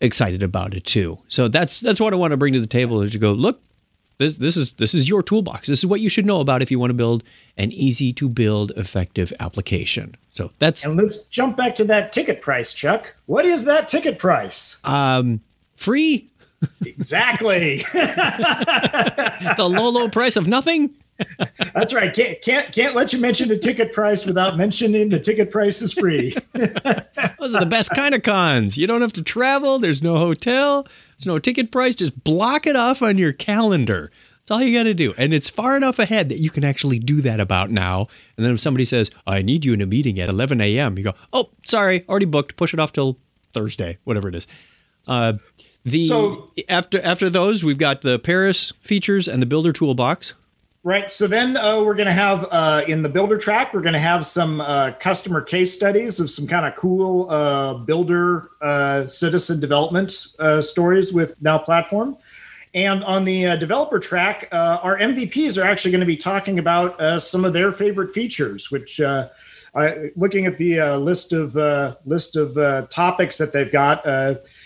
excited 0.00 0.42
about 0.42 0.74
it 0.74 0.84
too. 0.84 1.18
So 1.28 1.48
that's 1.48 1.80
that's 1.80 2.00
what 2.00 2.12
I 2.12 2.16
want 2.16 2.32
to 2.32 2.36
bring 2.36 2.52
to 2.54 2.60
the 2.60 2.66
table 2.66 3.02
is 3.02 3.12
to 3.12 3.18
go 3.18 3.32
look. 3.32 3.60
This, 4.18 4.34
this 4.34 4.56
is 4.56 4.72
this 4.72 4.94
is 4.94 5.08
your 5.08 5.22
toolbox. 5.22 5.68
This 5.68 5.78
is 5.78 5.86
what 5.86 6.00
you 6.00 6.08
should 6.08 6.26
know 6.26 6.40
about 6.40 6.60
if 6.60 6.70
you 6.70 6.78
want 6.78 6.90
to 6.90 6.94
build 6.94 7.22
an 7.56 7.70
easy 7.70 8.12
to 8.14 8.28
build 8.28 8.72
effective 8.76 9.32
application. 9.38 10.16
So 10.34 10.50
that's 10.58 10.84
and 10.84 10.96
let's 10.96 11.22
jump 11.24 11.56
back 11.56 11.76
to 11.76 11.84
that 11.84 12.12
ticket 12.12 12.42
price, 12.42 12.72
Chuck. 12.72 13.14
What 13.26 13.44
is 13.44 13.64
that 13.66 13.86
ticket 13.86 14.18
price? 14.18 14.80
Um, 14.84 15.40
free. 15.76 16.28
exactly. 16.84 17.76
the 17.92 19.56
low 19.68 19.88
low 19.90 20.08
price 20.08 20.36
of 20.36 20.48
nothing. 20.48 20.90
That's 21.74 21.92
right. 21.92 22.14
Can't 22.14 22.40
can't 22.42 22.72
can't 22.72 22.94
let 22.94 23.12
you 23.12 23.18
mention 23.20 23.48
the 23.48 23.58
ticket 23.58 23.92
price 23.92 24.24
without 24.24 24.56
mentioning 24.56 25.08
the 25.08 25.18
ticket 25.18 25.50
price 25.50 25.82
is 25.82 25.92
free. 25.92 26.34
Those 26.52 27.54
are 27.54 27.60
the 27.60 27.66
best 27.68 27.90
kind 27.90 28.14
of 28.14 28.22
cons. 28.22 28.76
You 28.76 28.86
don't 28.86 29.00
have 29.00 29.12
to 29.14 29.22
travel. 29.22 29.78
There's 29.78 30.02
no 30.02 30.16
hotel. 30.16 30.84
There's 31.18 31.26
no 31.26 31.38
ticket 31.38 31.70
price. 31.72 31.94
Just 31.94 32.22
block 32.24 32.66
it 32.66 32.76
off 32.76 33.02
on 33.02 33.18
your 33.18 33.32
calendar. 33.32 34.10
That's 34.48 34.50
all 34.52 34.62
you 34.62 34.76
got 34.76 34.84
to 34.84 34.94
do. 34.94 35.12
And 35.18 35.34
it's 35.34 35.50
far 35.50 35.76
enough 35.76 35.98
ahead 35.98 36.30
that 36.30 36.38
you 36.38 36.48
can 36.48 36.64
actually 36.64 36.98
do 36.98 37.20
that 37.20 37.38
about 37.38 37.70
now. 37.70 38.08
And 38.36 38.46
then 38.46 38.54
if 38.54 38.60
somebody 38.60 38.86
says, 38.86 39.10
I 39.26 39.42
need 39.42 39.64
you 39.64 39.74
in 39.74 39.82
a 39.82 39.86
meeting 39.86 40.18
at 40.20 40.30
11 40.30 40.60
a.m., 40.62 40.96
you 40.96 41.04
go, 41.04 41.12
oh, 41.34 41.50
sorry, 41.66 42.06
already 42.08 42.24
booked. 42.24 42.56
Push 42.56 42.72
it 42.72 42.80
off 42.80 42.92
till 42.92 43.18
Thursday, 43.52 43.98
whatever 44.04 44.28
it 44.28 44.34
is. 44.34 44.46
Uh, 45.06 45.34
the 45.84 46.08
so, 46.08 46.50
after 46.68 47.00
after 47.02 47.28
those, 47.30 47.64
we've 47.64 47.78
got 47.78 48.02
the 48.02 48.18
Paris 48.18 48.72
features 48.80 49.28
and 49.28 49.42
the 49.42 49.46
Builder 49.46 49.72
Toolbox. 49.72 50.34
Right. 50.88 51.10
So 51.10 51.26
then 51.26 51.58
uh, 51.58 51.82
we're 51.82 51.94
going 51.94 52.06
to 52.06 52.14
have 52.14 52.46
uh, 52.50 52.82
in 52.88 53.02
the 53.02 53.10
builder 53.10 53.36
track, 53.36 53.74
we're 53.74 53.82
going 53.82 53.92
to 53.92 53.98
have 53.98 54.24
some 54.24 54.62
uh, 54.62 54.92
customer 54.92 55.42
case 55.42 55.74
studies 55.74 56.18
of 56.18 56.30
some 56.30 56.46
kind 56.46 56.64
of 56.64 56.76
cool 56.76 57.30
uh, 57.30 57.74
builder 57.74 58.52
uh, 58.62 59.06
citizen 59.06 59.60
development 59.60 60.28
uh, 60.38 60.62
stories 60.62 61.12
with 61.12 61.34
Now 61.42 61.58
Platform. 61.58 62.16
And 62.72 63.04
on 63.04 63.26
the 63.26 63.58
developer 63.58 63.98
track, 63.98 64.48
our 64.50 64.96
MVPs 64.96 65.62
are 65.62 65.66
actually 65.66 65.90
going 65.90 66.00
to 66.00 66.06
be 66.06 66.16
talking 66.16 66.58
about 66.58 67.22
some 67.22 67.44
of 67.44 67.52
their 67.52 67.70
favorite 67.70 68.10
features, 68.10 68.70
which. 68.70 68.98
looking 70.16 70.46
at 70.46 70.56
the 70.56 70.96
list 70.96 71.34
of 71.34 71.54
list 72.06 72.36
of 72.36 72.88
topics 72.88 73.36
that 73.36 73.52
they've 73.52 73.70
got, 73.70 74.04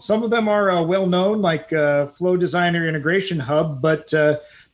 some 0.01 0.23
of 0.23 0.31
them 0.31 0.49
are 0.49 0.85
well 0.85 1.09
known, 1.09 1.43
like 1.43 1.71
Flow 1.71 2.37
Designer 2.37 2.89
Integration 2.89 3.41
Hub, 3.41 3.83
but 3.83 4.13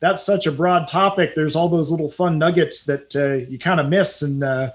that's 0.01 0.25
such 0.25 0.47
a 0.47 0.53
broad 0.53 0.89
topic. 0.89 1.35
There's 1.35 1.57
all 1.57 1.69
those 1.69 1.91
little 1.91 2.11
fun 2.11 2.39
nuggets 2.39 2.85
that 2.85 3.15
uh, 3.17 3.51
you 3.51 3.59
kind 3.59 3.81
of 3.81 3.89
miss, 3.89 4.23
and 4.23 4.43
uh, 4.43 4.73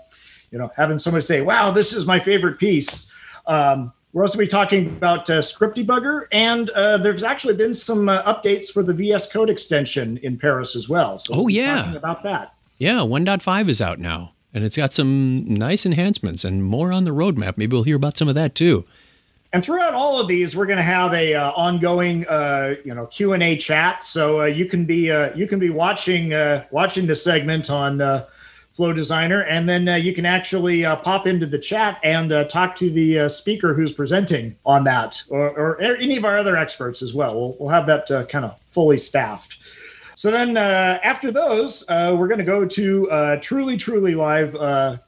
you 0.52 0.58
know, 0.58 0.72
having 0.76 1.00
somebody 1.00 1.24
say, 1.24 1.42
"Wow, 1.42 1.72
this 1.72 1.94
is 1.94 2.06
my 2.06 2.20
favorite 2.20 2.60
piece." 2.60 3.12
Um, 3.46 3.94
we're 4.14 4.24
also 4.24 4.38
be 4.38 4.48
talking 4.48 4.88
about 4.88 5.28
uh, 5.30 5.42
Script 5.42 5.76
Debugger, 5.76 6.28
and 6.32 6.70
uh, 6.72 6.98
there's 7.00 7.24
actually 7.24 7.56
been 7.56 7.74
some 7.74 8.10
uh, 8.10 8.22
updates 8.32 8.72
for 8.72 8.84
the 8.84 8.94
VS 8.94 9.32
Code 9.32 9.50
extension 9.50 10.18
in 10.18 10.38
Paris 10.38 10.76
as 10.76 10.88
well. 10.88 11.18
So 11.18 11.34
oh 11.34 11.48
yeah, 11.48 11.96
about 11.96 12.22
that. 12.24 12.54
Yeah, 12.78 12.98
1.5 12.98 13.70
is 13.70 13.82
out 13.82 14.00
now, 14.00 14.34
and 14.54 14.64
it's 14.64 14.78
got 14.78 14.94
some 14.94 15.46
nice 15.46 15.86
enhancements 15.86 16.44
and 16.44 16.64
more 16.64 16.92
on 16.92 17.06
the 17.06 17.12
roadmap. 17.12 17.58
Maybe 17.58 17.76
we'll 17.76 17.84
hear 17.84 17.96
about 17.96 18.18
some 18.18 18.28
of 18.28 18.36
that 18.36 18.54
too. 18.54 18.86
And 19.54 19.64
throughout 19.64 19.94
all 19.94 20.20
of 20.20 20.28
these, 20.28 20.56
we're 20.56 20.66
going 20.66 20.78
to 20.78 20.84
have 20.84 21.14
a 21.14 21.36
uh, 21.36 21.52
ongoing, 21.52 22.26
uh, 22.26 22.74
you 22.84 22.96
know, 22.96 23.06
Q 23.06 23.34
and 23.34 23.44
A 23.44 23.56
chat. 23.56 24.04
So 24.04 24.42
uh, 24.42 24.46
you 24.46 24.66
can 24.66 24.84
be 24.84 25.12
uh, 25.12 25.34
you 25.36 25.48
can 25.48 25.60
be 25.60 25.70
watching 25.70 26.34
uh, 26.34 26.66
watching 26.72 27.06
the 27.06 27.16
segment 27.16 27.70
on 27.70 28.02
uh, 28.02 28.26
Flow 28.72 28.94
Designer, 28.94 29.44
and 29.44 29.70
then 29.70 29.86
you 30.04 30.12
can 30.12 30.26
actually 30.26 30.82
pop 30.82 31.28
into 31.28 31.46
the 31.46 31.60
chat 31.60 32.00
and 32.04 32.50
talk 32.50 32.76
to 32.78 32.90
the 32.90 33.30
speaker 33.30 33.76
who's 33.76 33.92
presenting 33.92 34.56
on 34.66 34.84
that, 34.86 35.22
or, 35.30 35.50
or, 35.52 35.80
any 35.82 36.18
of 36.18 36.26
our 36.26 36.40
other 36.40 36.58
experts 36.58 37.04
as 37.04 37.14
well. 37.14 37.36
We'll, 37.36 37.56
we'll 37.60 37.70
have 37.70 37.86
that 37.86 38.08
kind 38.30 38.46
of 38.46 38.60
fully 38.62 38.98
staffed. 38.98 39.60
So 40.16 40.32
then, 40.32 40.58
after 40.58 41.30
those, 41.30 41.86
we're 41.88 42.28
going 42.28 42.40
to 42.40 42.44
go 42.44 42.66
to 42.66 43.38
truly, 43.44 43.78
truly 43.78 44.16
live 44.16 44.56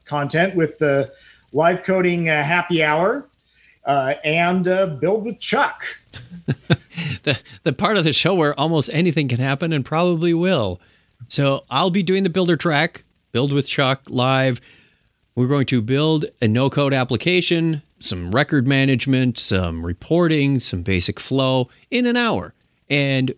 content 0.04 0.54
with 0.54 0.78
the 0.78 1.12
live 1.52 1.82
coding 1.82 2.26
happy 2.26 2.84
hour 2.84 3.26
uh, 3.86 4.14
and 4.24 4.66
uh, 4.68 4.86
build 4.86 5.24
with 5.24 5.38
Chuck. 5.38 5.84
the 7.22 7.38
the 7.62 7.72
part 7.72 7.96
of 7.96 8.04
the 8.04 8.12
show 8.12 8.34
where 8.34 8.58
almost 8.58 8.90
anything 8.92 9.28
can 9.28 9.38
happen 9.38 9.72
and 9.72 9.84
probably 9.84 10.34
will. 10.34 10.80
So 11.28 11.64
I'll 11.70 11.90
be 11.90 12.02
doing 12.02 12.24
the 12.24 12.30
builder 12.30 12.56
track, 12.56 13.04
build 13.32 13.52
with 13.52 13.66
Chuck 13.66 14.02
live. 14.08 14.60
We're 15.34 15.48
going 15.48 15.66
to 15.66 15.80
build 15.80 16.26
a 16.40 16.48
no 16.48 16.70
code 16.70 16.94
application, 16.94 17.82
some 17.98 18.32
record 18.32 18.66
management, 18.66 19.38
some 19.38 19.84
reporting, 19.84 20.60
some 20.60 20.82
basic 20.82 21.20
flow 21.20 21.68
in 21.90 22.06
an 22.06 22.16
hour. 22.16 22.54
And 22.88 23.34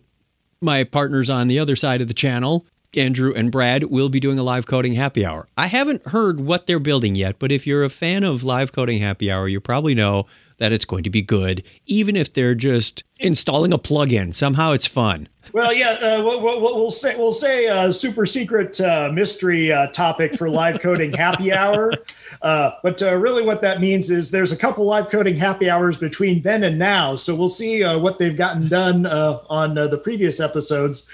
my 0.61 0.83
partners 0.83 1.29
on 1.29 1.47
the 1.47 1.59
other 1.59 1.75
side 1.75 2.01
of 2.01 2.07
the 2.07 2.13
channel 2.13 2.65
Andrew 2.95 3.33
and 3.35 3.51
Brad 3.51 3.83
will 3.85 4.09
be 4.09 4.19
doing 4.19 4.39
a 4.39 4.43
live 4.43 4.65
coding 4.65 4.95
happy 4.95 5.25
hour. 5.25 5.47
I 5.57 5.67
haven't 5.67 6.07
heard 6.07 6.39
what 6.39 6.65
they're 6.65 6.79
building 6.79 7.15
yet, 7.15 7.37
but 7.37 7.51
if 7.51 7.67
you're 7.67 7.83
a 7.83 7.89
fan 7.89 8.23
of 8.23 8.43
live 8.43 8.71
coding 8.71 8.99
happy 8.99 9.31
hour, 9.31 9.47
you 9.47 9.59
probably 9.59 9.93
know 9.93 10.25
that 10.59 10.71
it's 10.71 10.85
going 10.85 11.03
to 11.03 11.09
be 11.09 11.21
good, 11.21 11.63
even 11.87 12.15
if 12.15 12.33
they're 12.33 12.55
just 12.55 13.03
installing 13.17 13.73
a 13.73 13.79
plugin. 13.79 14.35
Somehow 14.35 14.71
it's 14.71 14.87
fun. 14.87 15.27
Well, 15.51 15.73
yeah, 15.73 15.91
uh, 15.91 16.23
we'll, 16.23 16.61
we'll, 16.61 16.91
say 16.91 17.17
we'll 17.17 17.31
say 17.31 17.65
a 17.65 17.91
super 17.91 18.25
secret 18.25 18.79
uh, 18.79 19.09
mystery 19.11 19.71
uh, 19.71 19.87
topic 19.87 20.37
for 20.37 20.47
live 20.49 20.79
coding 20.79 21.11
happy 21.11 21.51
hour. 21.51 21.91
Uh, 22.41 22.71
but 22.83 23.01
uh, 23.01 23.15
really, 23.15 23.41
what 23.41 23.61
that 23.61 23.81
means 23.81 24.11
is 24.11 24.29
there's 24.29 24.51
a 24.51 24.57
couple 24.57 24.85
live 24.85 25.09
coding 25.09 25.35
happy 25.35 25.69
hours 25.69 25.97
between 25.97 26.41
then 26.43 26.63
and 26.63 26.77
now. 26.77 27.15
So 27.15 27.33
we'll 27.33 27.47
see 27.47 27.83
uh, 27.83 27.97
what 27.97 28.19
they've 28.19 28.37
gotten 28.37 28.67
done 28.67 29.07
on 29.07 29.73
the 29.73 29.97
previous 29.97 30.39
episodes 30.39 31.07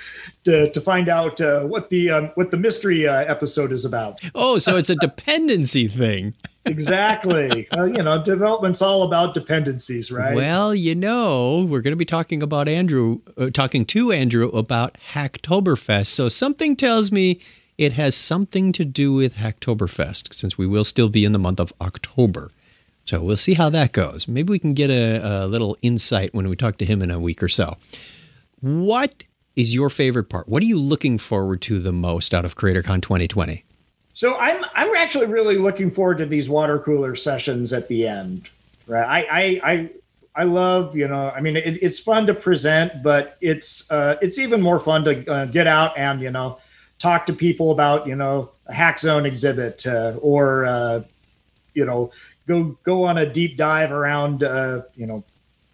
to, 0.43 0.69
to 0.71 0.81
find 0.81 1.07
out 1.07 1.39
what 1.69 1.89
the 1.89 2.11
um, 2.11 2.31
what 2.35 2.51
the 2.51 2.57
mystery 2.57 3.07
episode 3.07 3.71
is 3.71 3.85
about. 3.85 4.19
Oh, 4.35 4.57
so 4.57 4.75
it's 4.75 4.89
a 4.89 4.95
dependency 4.95 5.87
thing 5.87 6.33
exactly. 6.65 7.67
Uh, 7.71 7.85
you 7.85 8.03
know, 8.03 8.23
development's 8.23 8.81
all 8.81 9.03
about 9.03 9.33
dependencies, 9.33 10.11
right? 10.11 10.35
Well, 10.35 10.73
you 10.73 10.95
know, 10.95 11.65
we're 11.69 11.81
going 11.81 11.91
to 11.93 11.97
be 11.97 12.05
talking 12.05 12.41
about 12.41 12.67
Andrew, 12.67 13.19
uh, 13.37 13.49
talking 13.49 13.85
to 13.85 14.11
Andrew 14.11 14.49
about 14.49 14.97
Hacktoberfest. 15.13 16.07
So 16.07 16.29
something 16.29 16.75
tells 16.75 17.11
me 17.11 17.39
it 17.77 17.93
has 17.93 18.15
something 18.15 18.71
to 18.73 18.85
do 18.85 19.13
with 19.13 19.35
Hacktoberfest, 19.35 20.33
since 20.33 20.57
we 20.57 20.67
will 20.67 20.85
still 20.85 21.09
be 21.09 21.25
in 21.25 21.31
the 21.31 21.39
month 21.39 21.59
of 21.59 21.73
October. 21.81 22.51
So 23.05 23.21
we'll 23.21 23.37
see 23.37 23.53
how 23.53 23.69
that 23.69 23.91
goes. 23.91 24.27
Maybe 24.27 24.51
we 24.51 24.59
can 24.59 24.73
get 24.73 24.89
a, 24.89 25.43
a 25.43 25.47
little 25.47 25.77
insight 25.81 26.33
when 26.33 26.47
we 26.47 26.55
talk 26.55 26.77
to 26.77 26.85
him 26.85 27.01
in 27.01 27.11
a 27.11 27.19
week 27.19 27.43
or 27.43 27.49
so. 27.49 27.77
What 28.61 29.25
is 29.55 29.73
your 29.73 29.89
favorite 29.89 30.29
part? 30.29 30.47
What 30.49 30.63
are 30.63 30.65
you 30.65 30.79
looking 30.79 31.17
forward 31.17 31.61
to 31.63 31.79
the 31.79 31.91
most 31.91 32.33
out 32.33 32.45
of 32.45 32.55
CreatorCon 32.55 33.01
2020? 33.01 33.64
So 34.15 34.37
I'm 34.37 34.63
I'm 34.73 34.95
actually 34.95 35.25
really 35.25 35.57
looking 35.57 35.91
forward 35.91 36.19
to 36.19 36.25
these 36.25 36.49
water 36.49 36.79
cooler 36.79 37.15
sessions 37.17 37.73
at 37.73 37.89
the 37.89 38.07
end. 38.07 38.49
Right. 38.87 39.03
I 39.03 39.19
I 39.29 39.71
I, 39.73 39.89
I 40.35 40.43
love 40.45 40.95
you 40.95 41.09
know 41.09 41.31
I 41.31 41.41
mean 41.41 41.57
it, 41.57 41.83
it's 41.83 41.99
fun 41.99 42.25
to 42.27 42.33
present, 42.33 43.03
but 43.03 43.37
it's 43.41 43.91
uh, 43.91 44.15
it's 44.21 44.39
even 44.39 44.61
more 44.61 44.79
fun 44.79 45.03
to 45.03 45.29
uh, 45.29 45.45
get 45.45 45.67
out 45.67 45.97
and 45.97 46.21
you 46.21 46.31
know 46.31 46.59
talk 46.97 47.25
to 47.25 47.33
people 47.33 47.71
about 47.71 48.07
you 48.07 48.15
know 48.15 48.51
a 48.67 48.73
hack 48.73 48.99
zone 48.99 49.25
exhibit 49.25 49.85
uh, 49.85 50.13
or 50.21 50.65
uh, 50.65 51.03
you 51.73 51.85
know 51.85 52.09
go 52.47 52.77
go 52.83 53.03
on 53.03 53.17
a 53.17 53.25
deep 53.25 53.57
dive 53.57 53.91
around 53.91 54.43
uh, 54.43 54.83
you 54.95 55.05
know 55.05 55.25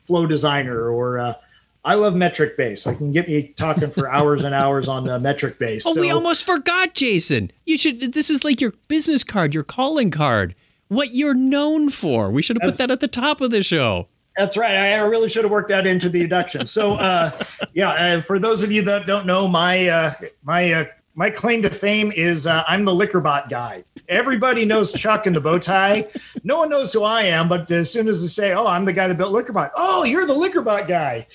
flow 0.02 0.26
designer 0.26 0.90
or 0.90 1.20
uh, 1.20 1.36
I 1.84 1.96
love 1.96 2.14
MetricBase. 2.14 2.86
I 2.86 2.94
can 2.94 3.12
get 3.12 3.28
me 3.28 3.54
talking 3.58 3.90
for 3.90 4.10
hours 4.10 4.44
and 4.44 4.54
hours 4.54 4.88
on 4.88 5.10
uh, 5.10 5.18
MetricBase. 5.18 5.84
Oh, 5.86 5.94
So- 5.94 6.02
we 6.02 6.12
almost 6.12 6.44
forgot, 6.44 6.94
Jason. 6.94 7.52
You 7.66 7.78
should. 7.78 8.14
This 8.14 8.30
is 8.30 8.44
like 8.44 8.62
your 8.62 8.74
business 8.88 9.24
card, 9.24 9.54
your 9.54 9.64
calling 9.64 10.12
card, 10.12 10.54
what 10.90 11.14
you're 11.16 11.34
known 11.34 11.90
for. 11.90 12.30
We 12.32 12.42
should 12.42 12.58
have 12.62 12.70
put 12.70 12.78
that 12.78 12.92
at 12.92 13.00
the 13.00 13.08
top 13.08 13.42
of 13.42 13.50
the 13.52 13.64
show. 13.64 14.08
That's 14.38 14.56
right. 14.56 14.76
I 14.76 14.96
really 15.00 15.28
should 15.28 15.44
have 15.44 15.52
worked 15.52 15.70
that 15.70 15.86
into 15.86 16.08
the 16.08 16.22
induction. 16.22 16.66
So, 16.66 16.94
uh, 16.94 17.32
yeah, 17.74 17.90
uh, 17.90 18.22
for 18.22 18.40
those 18.40 18.64
of 18.64 18.72
you 18.72 18.82
that 18.84 19.06
don't 19.06 19.26
know, 19.26 19.48
my 19.48 19.88
uh, 19.90 20.14
my 20.44 20.72
uh, 20.72 20.86
my 21.16 21.30
claim 21.30 21.62
to 21.64 21.70
fame 21.70 22.12
is 22.12 22.48
uh, 22.48 22.64
I'm 22.68 22.86
the 22.86 22.92
Liquorbot 22.92 23.50
guy. 23.50 23.84
Everybody 24.12 24.66
knows 24.66 24.92
Chuck 24.92 25.26
and 25.26 25.34
the 25.34 25.40
bow 25.40 25.58
tie. 25.58 26.06
No 26.44 26.58
one 26.60 26.70
knows 26.70 26.92
who 26.92 27.04
I 27.04 27.24
am, 27.24 27.48
but 27.48 27.72
as 27.72 27.90
soon 27.90 28.10
as 28.10 28.22
they 28.22 28.28
say, 28.28 28.54
"Oh, 28.54 28.68
I'm 28.68 28.84
the 28.84 28.92
guy 28.92 29.08
that 29.08 29.18
built 29.18 29.34
Liquorbot," 29.34 29.72
oh, 29.76 30.04
you're 30.04 30.26
the 30.26 30.36
Liquorbot 30.36 30.86
guy. 30.86 31.28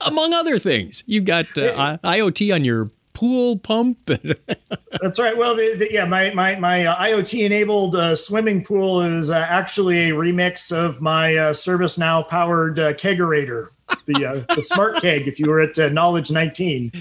Among 0.00 0.32
other 0.32 0.58
things, 0.58 1.04
you've 1.06 1.26
got 1.26 1.46
uh, 1.58 1.98
IoT 2.02 2.54
on 2.54 2.64
your 2.64 2.90
pool 3.12 3.58
pump. 3.58 3.98
That's 5.02 5.18
right. 5.18 5.36
Well, 5.36 5.54
the, 5.54 5.76
the, 5.76 5.92
yeah, 5.92 6.06
my 6.06 6.32
my 6.32 6.56
my 6.56 6.86
uh, 6.86 6.96
IoT 6.96 7.44
enabled 7.44 7.94
uh, 7.94 8.16
swimming 8.16 8.64
pool 8.64 9.02
is 9.02 9.30
uh, 9.30 9.46
actually 9.46 10.08
a 10.08 10.12
remix 10.14 10.72
of 10.72 11.02
my 11.02 11.36
uh, 11.36 11.52
ServiceNow 11.52 12.26
powered 12.26 12.78
uh, 12.78 12.94
kegerator, 12.94 13.68
the 14.06 14.26
uh, 14.26 14.54
the 14.54 14.62
smart 14.62 14.96
keg. 15.00 15.28
If 15.28 15.38
you 15.38 15.50
were 15.50 15.60
at 15.60 15.78
uh, 15.78 15.88
Knowledge 15.88 16.30
19, 16.30 16.92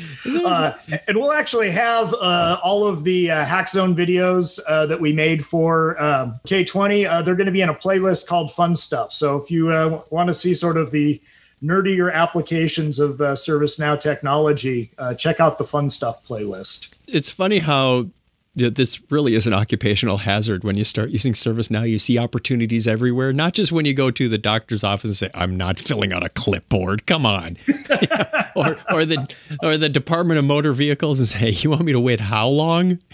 uh, 0.45 0.73
and 1.08 1.17
we'll 1.17 1.32
actually 1.32 1.71
have 1.71 2.13
uh, 2.13 2.60
all 2.63 2.86
of 2.86 3.04
the 3.04 3.32
uh, 3.32 3.45
Hack 3.45 3.69
Zone 3.69 3.95
videos 3.95 4.60
uh, 4.67 4.86
that 4.86 4.99
we 4.99 5.13
made 5.13 5.45
for 5.45 6.02
um, 6.02 6.39
K20. 6.47 7.10
Uh, 7.10 7.21
they're 7.21 7.36
going 7.36 7.45
to 7.45 7.52
be 7.52 7.62
in 7.62 7.69
a 7.69 7.75
playlist 7.75 8.28
called 8.28 8.52
Fun 8.54 8.75
Stuff. 8.75 9.12
So 9.12 9.38
if 9.38 9.52
you 9.52 9.67
want 10.10 10.28
to 10.28 10.34
see 10.34 10.54
sort 10.54 10.78
of 10.78 10.91
the 10.91 11.21
nerdier 11.63 12.13
applications 12.13 12.99
of 12.99 13.17
ServiceNow 13.17 13.99
technology, 13.99 14.91
check 15.17 15.39
out 15.39 15.58
the 15.58 15.65
Fun 15.65 15.89
Stuff 15.89 16.23
playlist. 16.25 16.89
it's 17.08 17.30
funny 17.30 17.60
how 17.60 18.08
this 18.55 18.99
really 19.12 19.35
is 19.35 19.47
an 19.47 19.53
occupational 19.53 20.17
hazard 20.17 20.63
when 20.63 20.77
you 20.77 20.83
start 20.83 21.12
using 21.12 21.33
ServiceNow. 21.33 21.89
You 21.89 21.99
see 21.99 22.17
opportunities 22.17 22.88
everywhere, 22.88 23.31
not 23.31 23.53
just 23.53 23.71
when 23.71 23.85
you 23.85 23.93
go 23.93 24.12
to 24.12 24.27
the 24.27 24.38
doctor's 24.38 24.83
office 24.83 25.05
and 25.05 25.15
say, 25.15 25.29
"I'm 25.33 25.55
not 25.55 25.79
filling 25.79 26.12
out 26.12 26.25
a 26.25 26.29
clipboard." 26.29 27.05
Come 27.05 27.25
on, 27.25 27.57
or 28.55 28.77
or 28.91 29.05
the 29.05 29.27
or 29.62 29.77
the 29.77 29.89
Department 29.89 30.39
of 30.39 30.45
Motor 30.45 30.73
Vehicles 30.73 31.19
and 31.19 31.29
say, 31.29 31.49
"You 31.49 31.69
want 31.69 31.83
me 31.83 31.91
to 31.93 31.99
wait 31.99 32.19
how 32.19 32.47
long?" 32.47 32.99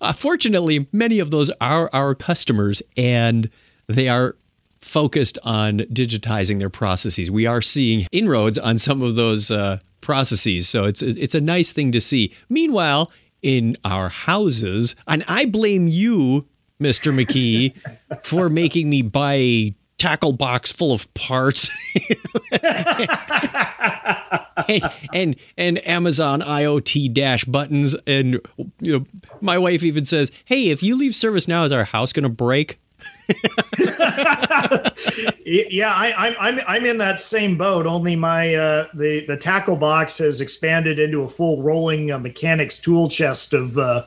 Uh, 0.00 0.12
fortunately, 0.12 0.86
many 0.90 1.18
of 1.18 1.30
those 1.30 1.50
are 1.60 1.90
our 1.92 2.14
customers, 2.14 2.80
and 2.96 3.50
they 3.88 4.08
are 4.08 4.36
focused 4.80 5.38
on 5.44 5.80
digitizing 5.92 6.58
their 6.58 6.70
processes. 6.70 7.30
We 7.30 7.46
are 7.46 7.60
seeing 7.60 8.06
inroads 8.10 8.58
on 8.58 8.78
some 8.78 9.02
of 9.02 9.16
those 9.16 9.50
uh, 9.50 9.78
processes, 10.00 10.68
so 10.68 10.84
it's 10.84 11.02
it's 11.02 11.34
a 11.34 11.40
nice 11.42 11.72
thing 11.72 11.92
to 11.92 12.00
see. 12.00 12.32
Meanwhile, 12.48 13.10
in 13.44 13.76
our 13.84 14.08
houses, 14.08 14.96
and 15.06 15.22
I 15.28 15.44
blame 15.44 15.86
you, 15.86 16.46
Mister 16.80 17.12
McKee, 17.12 17.74
for 18.24 18.48
making 18.48 18.90
me 18.90 19.02
buy 19.02 19.34
a 19.34 19.74
tackle 19.98 20.32
box 20.32 20.72
full 20.72 20.92
of 20.92 21.12
parts. 21.14 21.70
And, 24.68 24.82
and 25.12 25.36
and 25.58 25.86
Amazon 25.86 26.40
IoT 26.40 27.12
dash 27.12 27.44
buttons. 27.44 27.94
And 28.06 28.40
you 28.80 29.00
know 29.00 29.06
my 29.40 29.58
wife 29.58 29.82
even 29.82 30.04
says, 30.04 30.30
"Hey, 30.44 30.68
if 30.68 30.82
you 30.82 30.96
leave 30.96 31.12
ServiceNow, 31.12 31.66
is 31.66 31.72
our 31.72 31.84
house 31.84 32.12
going 32.12 32.22
to 32.22 32.28
break?" 32.28 32.78
Yeah, 35.46 35.92
I, 35.92 36.12
I'm 36.16 36.34
I'm 36.40 36.60
I'm 36.66 36.86
in 36.86 36.98
that 36.98 37.20
same 37.20 37.58
boat. 37.58 37.86
Only 37.86 38.16
my 38.16 38.54
uh, 38.54 38.88
the 38.94 39.24
the 39.26 39.36
tackle 39.36 39.76
box 39.76 40.18
has 40.18 40.40
expanded 40.40 40.98
into 40.98 41.22
a 41.22 41.28
full 41.28 41.62
rolling 41.62 42.10
uh, 42.10 42.18
mechanics 42.18 42.78
tool 42.78 43.08
chest 43.08 43.52
of 43.52 43.76
uh, 43.78 44.06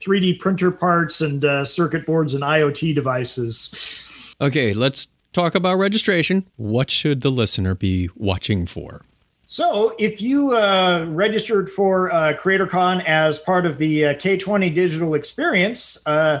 3D 0.00 0.38
printer 0.38 0.70
parts 0.70 1.20
and 1.20 1.44
uh, 1.44 1.64
circuit 1.64 2.06
boards 2.06 2.34
and 2.34 2.42
IoT 2.42 2.94
devices. 2.94 4.34
Okay, 4.40 4.72
let's 4.72 5.08
talk 5.32 5.54
about 5.54 5.74
registration. 5.74 6.46
What 6.56 6.90
should 6.90 7.20
the 7.20 7.30
listener 7.30 7.74
be 7.74 8.08
watching 8.16 8.66
for? 8.66 9.02
So, 9.46 9.94
if 9.98 10.20
you 10.20 10.52
uh, 10.52 11.06
registered 11.08 11.70
for 11.70 12.12
uh, 12.12 12.34
CreatorCon 12.34 13.04
as 13.06 13.38
part 13.38 13.66
of 13.66 13.78
the 13.78 14.06
uh, 14.06 14.14
K20 14.14 14.74
digital 14.74 15.14
experience, 15.14 16.06
uh, 16.06 16.40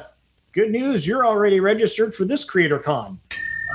good 0.52 0.70
news, 0.70 1.06
you're 1.06 1.26
already 1.26 1.60
registered 1.60 2.14
for 2.14 2.24
this 2.24 2.46
CreatorCon. 2.46 3.18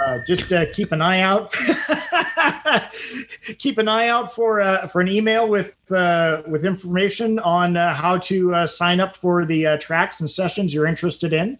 Uh, 0.01 0.19
just 0.25 0.51
uh, 0.51 0.65
keep 0.73 0.91
an 0.91 1.01
eye 1.01 1.21
out. 1.21 1.53
keep 3.59 3.77
an 3.77 3.87
eye 3.87 4.07
out 4.07 4.33
for 4.33 4.59
uh, 4.59 4.87
for 4.87 5.01
an 5.01 5.07
email 5.07 5.47
with 5.47 5.75
uh, 5.91 6.41
with 6.47 6.65
information 6.65 7.37
on 7.39 7.77
uh, 7.77 7.93
how 7.93 8.17
to 8.17 8.53
uh, 8.55 8.67
sign 8.67 8.99
up 8.99 9.15
for 9.15 9.45
the 9.45 9.77
tracks 9.79 10.19
and 10.19 10.29
sessions 10.29 10.73
you're 10.73 10.87
interested 10.87 11.33
in. 11.33 11.59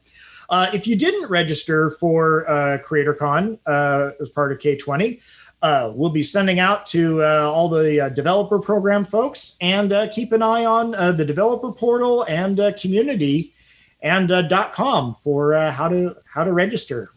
If 0.51 0.85
you 0.85 0.95
didn't 0.95 1.29
register 1.29 1.91
for 1.91 2.45
CreatorCon 2.47 3.57
as 4.21 4.29
part 4.29 4.51
of 4.51 4.59
K20, 4.59 5.19
uh, 5.63 5.91
we'll 5.95 6.11
be 6.11 6.21
sending 6.21 6.59
out 6.59 6.85
to 6.87 7.23
all 7.23 7.69
the 7.69 8.11
developer 8.15 8.59
program 8.59 9.03
folks 9.03 9.57
and 9.61 9.93
keep 10.11 10.31
an 10.31 10.43
eye 10.43 10.65
on 10.65 10.91
the 11.17 11.25
developer 11.25 11.71
portal 11.71 12.23
and 12.23 12.59
community 12.79 13.53
and 14.03 14.29
uh, 14.29 14.69
.com 14.73 15.15
for 15.15 15.55
uh, 15.55 15.71
how 15.71 15.87
to 15.87 16.15
how 16.25 16.43
to 16.43 16.53
register. 16.53 17.09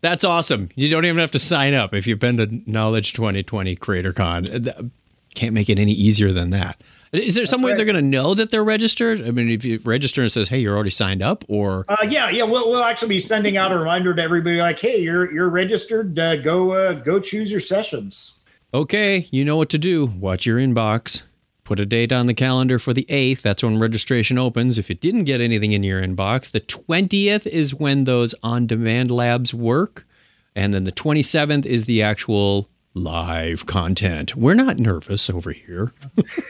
That's 0.00 0.24
awesome. 0.24 0.70
You 0.74 0.90
don't 0.90 1.04
even 1.04 1.18
have 1.18 1.30
to 1.30 1.38
sign 1.38 1.74
up 1.74 1.94
if 1.94 2.08
you've 2.08 2.18
been 2.18 2.36
to 2.38 2.48
Knowledge 2.68 3.12
2020 3.12 3.76
CreatorCon. 3.76 4.90
Can't 5.36 5.54
make 5.54 5.70
it 5.70 5.78
any 5.78 5.92
easier 5.92 6.32
than 6.32 6.50
that. 6.50 6.80
Is 7.12 7.34
there 7.34 7.46
some 7.46 7.60
way 7.62 7.70
right. 7.70 7.76
they're 7.76 7.86
going 7.86 7.96
to 7.96 8.02
know 8.02 8.34
that 8.34 8.50
they're 8.50 8.64
registered? 8.64 9.26
I 9.26 9.30
mean, 9.30 9.50
if 9.50 9.66
you 9.66 9.80
register 9.84 10.22
and 10.22 10.32
says, 10.32 10.48
"Hey, 10.48 10.60
you're 10.60 10.74
already 10.74 10.90
signed 10.90 11.22
up," 11.22 11.44
or 11.46 11.84
Uh, 11.88 11.98
yeah, 12.08 12.30
yeah, 12.30 12.44
we'll, 12.44 12.70
we'll 12.70 12.82
actually 12.82 13.10
be 13.10 13.20
sending 13.20 13.58
out 13.58 13.70
a 13.70 13.78
reminder 13.78 14.14
to 14.14 14.22
everybody 14.22 14.56
like, 14.56 14.80
hey, 14.80 14.98
you're 14.98 15.30
you're 15.30 15.50
registered. 15.50 16.18
Uh, 16.18 16.36
go 16.36 16.72
uh, 16.72 16.94
go 16.94 17.20
choose 17.20 17.50
your 17.50 17.60
sessions. 17.60 18.40
Okay, 18.72 19.28
you 19.30 19.44
know 19.44 19.58
what 19.58 19.68
to 19.70 19.78
do. 19.78 20.06
Watch 20.06 20.46
your 20.46 20.58
inbox. 20.58 21.22
Put 21.72 21.80
a 21.80 21.86
date 21.86 22.12
on 22.12 22.26
the 22.26 22.34
calendar 22.34 22.78
for 22.78 22.92
the 22.92 23.06
8th. 23.08 23.40
That's 23.40 23.62
when 23.62 23.78
registration 23.78 24.36
opens. 24.36 24.76
If 24.76 24.90
you 24.90 24.94
didn't 24.94 25.24
get 25.24 25.40
anything 25.40 25.72
in 25.72 25.82
your 25.82 26.02
inbox, 26.02 26.50
the 26.50 26.60
20th 26.60 27.46
is 27.46 27.72
when 27.74 28.04
those 28.04 28.34
on 28.42 28.66
demand 28.66 29.10
labs 29.10 29.54
work. 29.54 30.06
And 30.54 30.74
then 30.74 30.84
the 30.84 30.92
27th 30.92 31.64
is 31.64 31.84
the 31.84 32.02
actual 32.02 32.68
live 32.92 33.64
content. 33.64 34.36
We're 34.36 34.52
not 34.52 34.78
nervous 34.80 35.30
over 35.30 35.50
here 35.50 35.94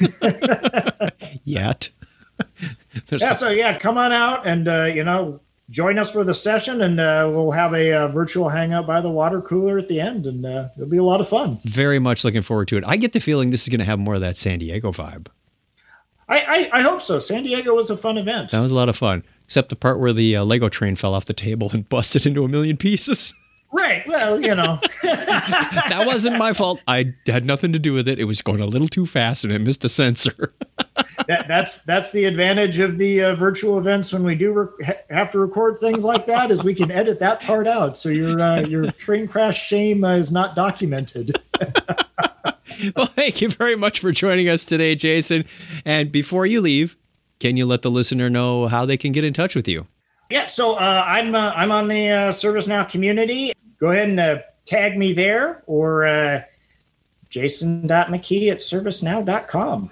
yet. 1.44 1.90
There's 3.06 3.22
Yeah, 3.22 3.34
so 3.34 3.50
yeah, 3.50 3.78
come 3.78 3.96
on 3.96 4.10
out 4.10 4.44
and 4.44 4.66
uh, 4.66 4.86
you 4.92 5.04
know 5.04 5.38
join 5.72 5.98
us 5.98 6.10
for 6.10 6.22
the 6.22 6.34
session, 6.34 6.82
and 6.82 7.00
uh, 7.00 7.28
we'll 7.32 7.50
have 7.50 7.72
a 7.72 7.92
uh, 7.92 8.08
virtual 8.08 8.48
hangout 8.48 8.86
by 8.86 9.00
the 9.00 9.10
water 9.10 9.40
cooler 9.40 9.78
at 9.78 9.88
the 9.88 10.00
end, 10.00 10.26
and 10.26 10.46
uh, 10.46 10.68
it'll 10.76 10.88
be 10.88 10.98
a 10.98 11.02
lot 11.02 11.20
of 11.20 11.28
fun. 11.28 11.58
very 11.64 11.98
much 11.98 12.24
looking 12.24 12.42
forward 12.42 12.68
to 12.68 12.76
it. 12.76 12.84
I 12.86 12.96
get 12.96 13.12
the 13.12 13.20
feeling 13.20 13.50
this 13.50 13.62
is 13.62 13.68
going 13.68 13.80
to 13.80 13.84
have 13.84 13.98
more 13.98 14.14
of 14.14 14.20
that 14.20 14.38
San 14.38 14.60
Diego 14.60 14.92
vibe. 14.92 15.26
I, 16.28 16.38
I 16.38 16.70
I 16.78 16.82
hope 16.82 17.02
so. 17.02 17.18
San 17.18 17.42
Diego 17.42 17.74
was 17.74 17.90
a 17.90 17.96
fun 17.96 18.16
event. 18.16 18.52
That 18.52 18.60
was 18.60 18.70
a 18.70 18.74
lot 18.74 18.88
of 18.88 18.96
fun, 18.96 19.24
except 19.44 19.70
the 19.70 19.76
part 19.76 19.98
where 19.98 20.12
the 20.12 20.36
uh, 20.36 20.44
Lego 20.44 20.68
train 20.68 20.94
fell 20.94 21.14
off 21.14 21.24
the 21.24 21.34
table 21.34 21.70
and 21.72 21.88
busted 21.88 22.26
into 22.26 22.44
a 22.44 22.48
million 22.48 22.76
pieces. 22.76 23.34
Right. 23.72 24.06
Well, 24.06 24.40
you 24.40 24.54
know. 24.54 24.78
that 25.02 26.04
wasn't 26.06 26.36
my 26.36 26.52
fault. 26.52 26.80
I 26.86 27.14
had 27.26 27.46
nothing 27.46 27.72
to 27.72 27.78
do 27.78 27.94
with 27.94 28.06
it. 28.06 28.18
It 28.18 28.24
was 28.24 28.42
going 28.42 28.60
a 28.60 28.66
little 28.66 28.88
too 28.88 29.06
fast 29.06 29.44
and 29.44 29.52
it 29.52 29.60
missed 29.60 29.82
a 29.84 29.88
sensor. 29.88 30.52
that, 31.28 31.46
that's 31.48 31.78
that's 31.78 32.12
the 32.12 32.24
advantage 32.24 32.78
of 32.78 32.98
the 32.98 33.22
uh, 33.22 33.34
virtual 33.34 33.78
events 33.78 34.12
when 34.12 34.24
we 34.24 34.34
do 34.34 34.52
re- 34.52 34.86
ha- 34.86 35.00
have 35.10 35.30
to 35.30 35.38
record 35.38 35.78
things 35.78 36.04
like 36.04 36.26
that 36.26 36.50
is 36.50 36.62
we 36.62 36.74
can 36.74 36.90
edit 36.90 37.18
that 37.20 37.40
part 37.40 37.66
out 37.66 37.96
so 37.96 38.08
your 38.08 38.40
uh, 38.40 38.60
your 38.60 38.90
train 38.92 39.26
crash 39.26 39.66
shame 39.66 40.04
uh, 40.04 40.14
is 40.14 40.32
not 40.32 40.54
documented 40.54 41.38
well, 42.96 43.06
thank 43.06 43.40
you 43.40 43.48
very 43.50 43.76
much 43.76 44.00
for 44.00 44.10
joining 44.10 44.48
us 44.48 44.64
today, 44.64 44.94
Jason. 44.96 45.44
And 45.84 46.10
before 46.10 46.46
you 46.46 46.60
leave, 46.60 46.96
can 47.38 47.56
you 47.56 47.66
let 47.66 47.82
the 47.82 47.90
listener 47.90 48.28
know 48.28 48.66
how 48.66 48.86
they 48.86 48.96
can 48.96 49.12
get 49.12 49.22
in 49.22 49.32
touch 49.32 49.54
with 49.54 49.68
you? 49.68 49.86
yeah 50.32 50.46
so 50.46 50.74
uh, 50.74 51.04
i'm 51.06 51.34
uh, 51.34 51.52
i'm 51.54 51.70
on 51.70 51.86
the 51.88 52.08
uh, 52.08 52.32
servicenow 52.32 52.88
community 52.88 53.52
go 53.78 53.90
ahead 53.90 54.08
and 54.08 54.18
uh, 54.18 54.38
tag 54.64 54.96
me 54.96 55.12
there 55.12 55.62
or 55.66 56.06
uh, 56.06 56.42
jason.mckee 57.28 58.50
at 58.50 58.58
servicenow.com 58.58 59.90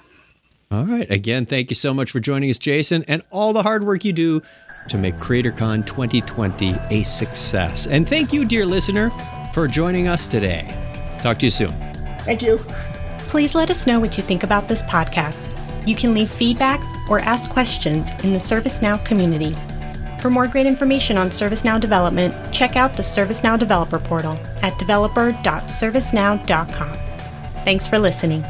All 0.70 0.85
right. 0.85 1.11
Again, 1.11 1.46
thank 1.46 1.70
you 1.70 1.76
so 1.76 1.92
much 1.92 2.12
for 2.12 2.20
joining 2.20 2.50
us, 2.50 2.59
Jason, 2.59 3.04
and 3.09 3.22
all 3.30 3.52
the 3.52 3.62
hard 3.62 3.85
work 3.85 4.04
you 4.04 4.12
do 4.12 4.42
to 4.88 4.96
make 4.96 5.16
CreatorCon 5.16 5.87
2020 5.87 6.74
a 6.90 7.02
success. 7.02 7.87
And 7.87 8.09
thank 8.09 8.33
you, 8.33 8.44
dear 8.44 8.64
listener, 8.64 9.11
for 9.52 9.66
joining 9.66 10.09
us 10.09 10.26
today. 10.26 10.72
Talk 11.18 11.40
to 11.40 11.46
you 11.46 11.50
soon. 11.50 11.72
thank 12.20 12.42
you 12.42 12.59
Please 13.30 13.54
let 13.54 13.70
us 13.70 13.87
know 13.87 14.00
what 14.00 14.16
you 14.16 14.24
think 14.24 14.42
about 14.42 14.66
this 14.66 14.83
podcast. 14.83 15.46
You 15.87 15.94
can 15.94 16.14
leave 16.14 16.28
feedback 16.28 16.80
or 17.09 17.20
ask 17.20 17.48
questions 17.48 18.11
in 18.24 18.33
the 18.33 18.40
ServiceNow 18.40 19.04
community. 19.04 19.56
For 20.20 20.30
more 20.30 20.48
great 20.48 20.66
information 20.66 21.16
on 21.16 21.30
ServiceNow 21.30 21.80
development, 21.80 22.35
check 22.52 22.74
out 22.74 22.96
the 22.96 23.04
ServiceNow 23.04 23.56
Developer 23.56 24.00
Portal 24.00 24.33
at 24.62 24.76
developer.servicenow.com. 24.80 26.98
Thanks 27.64 27.87
for 27.87 28.00
listening. 28.00 28.42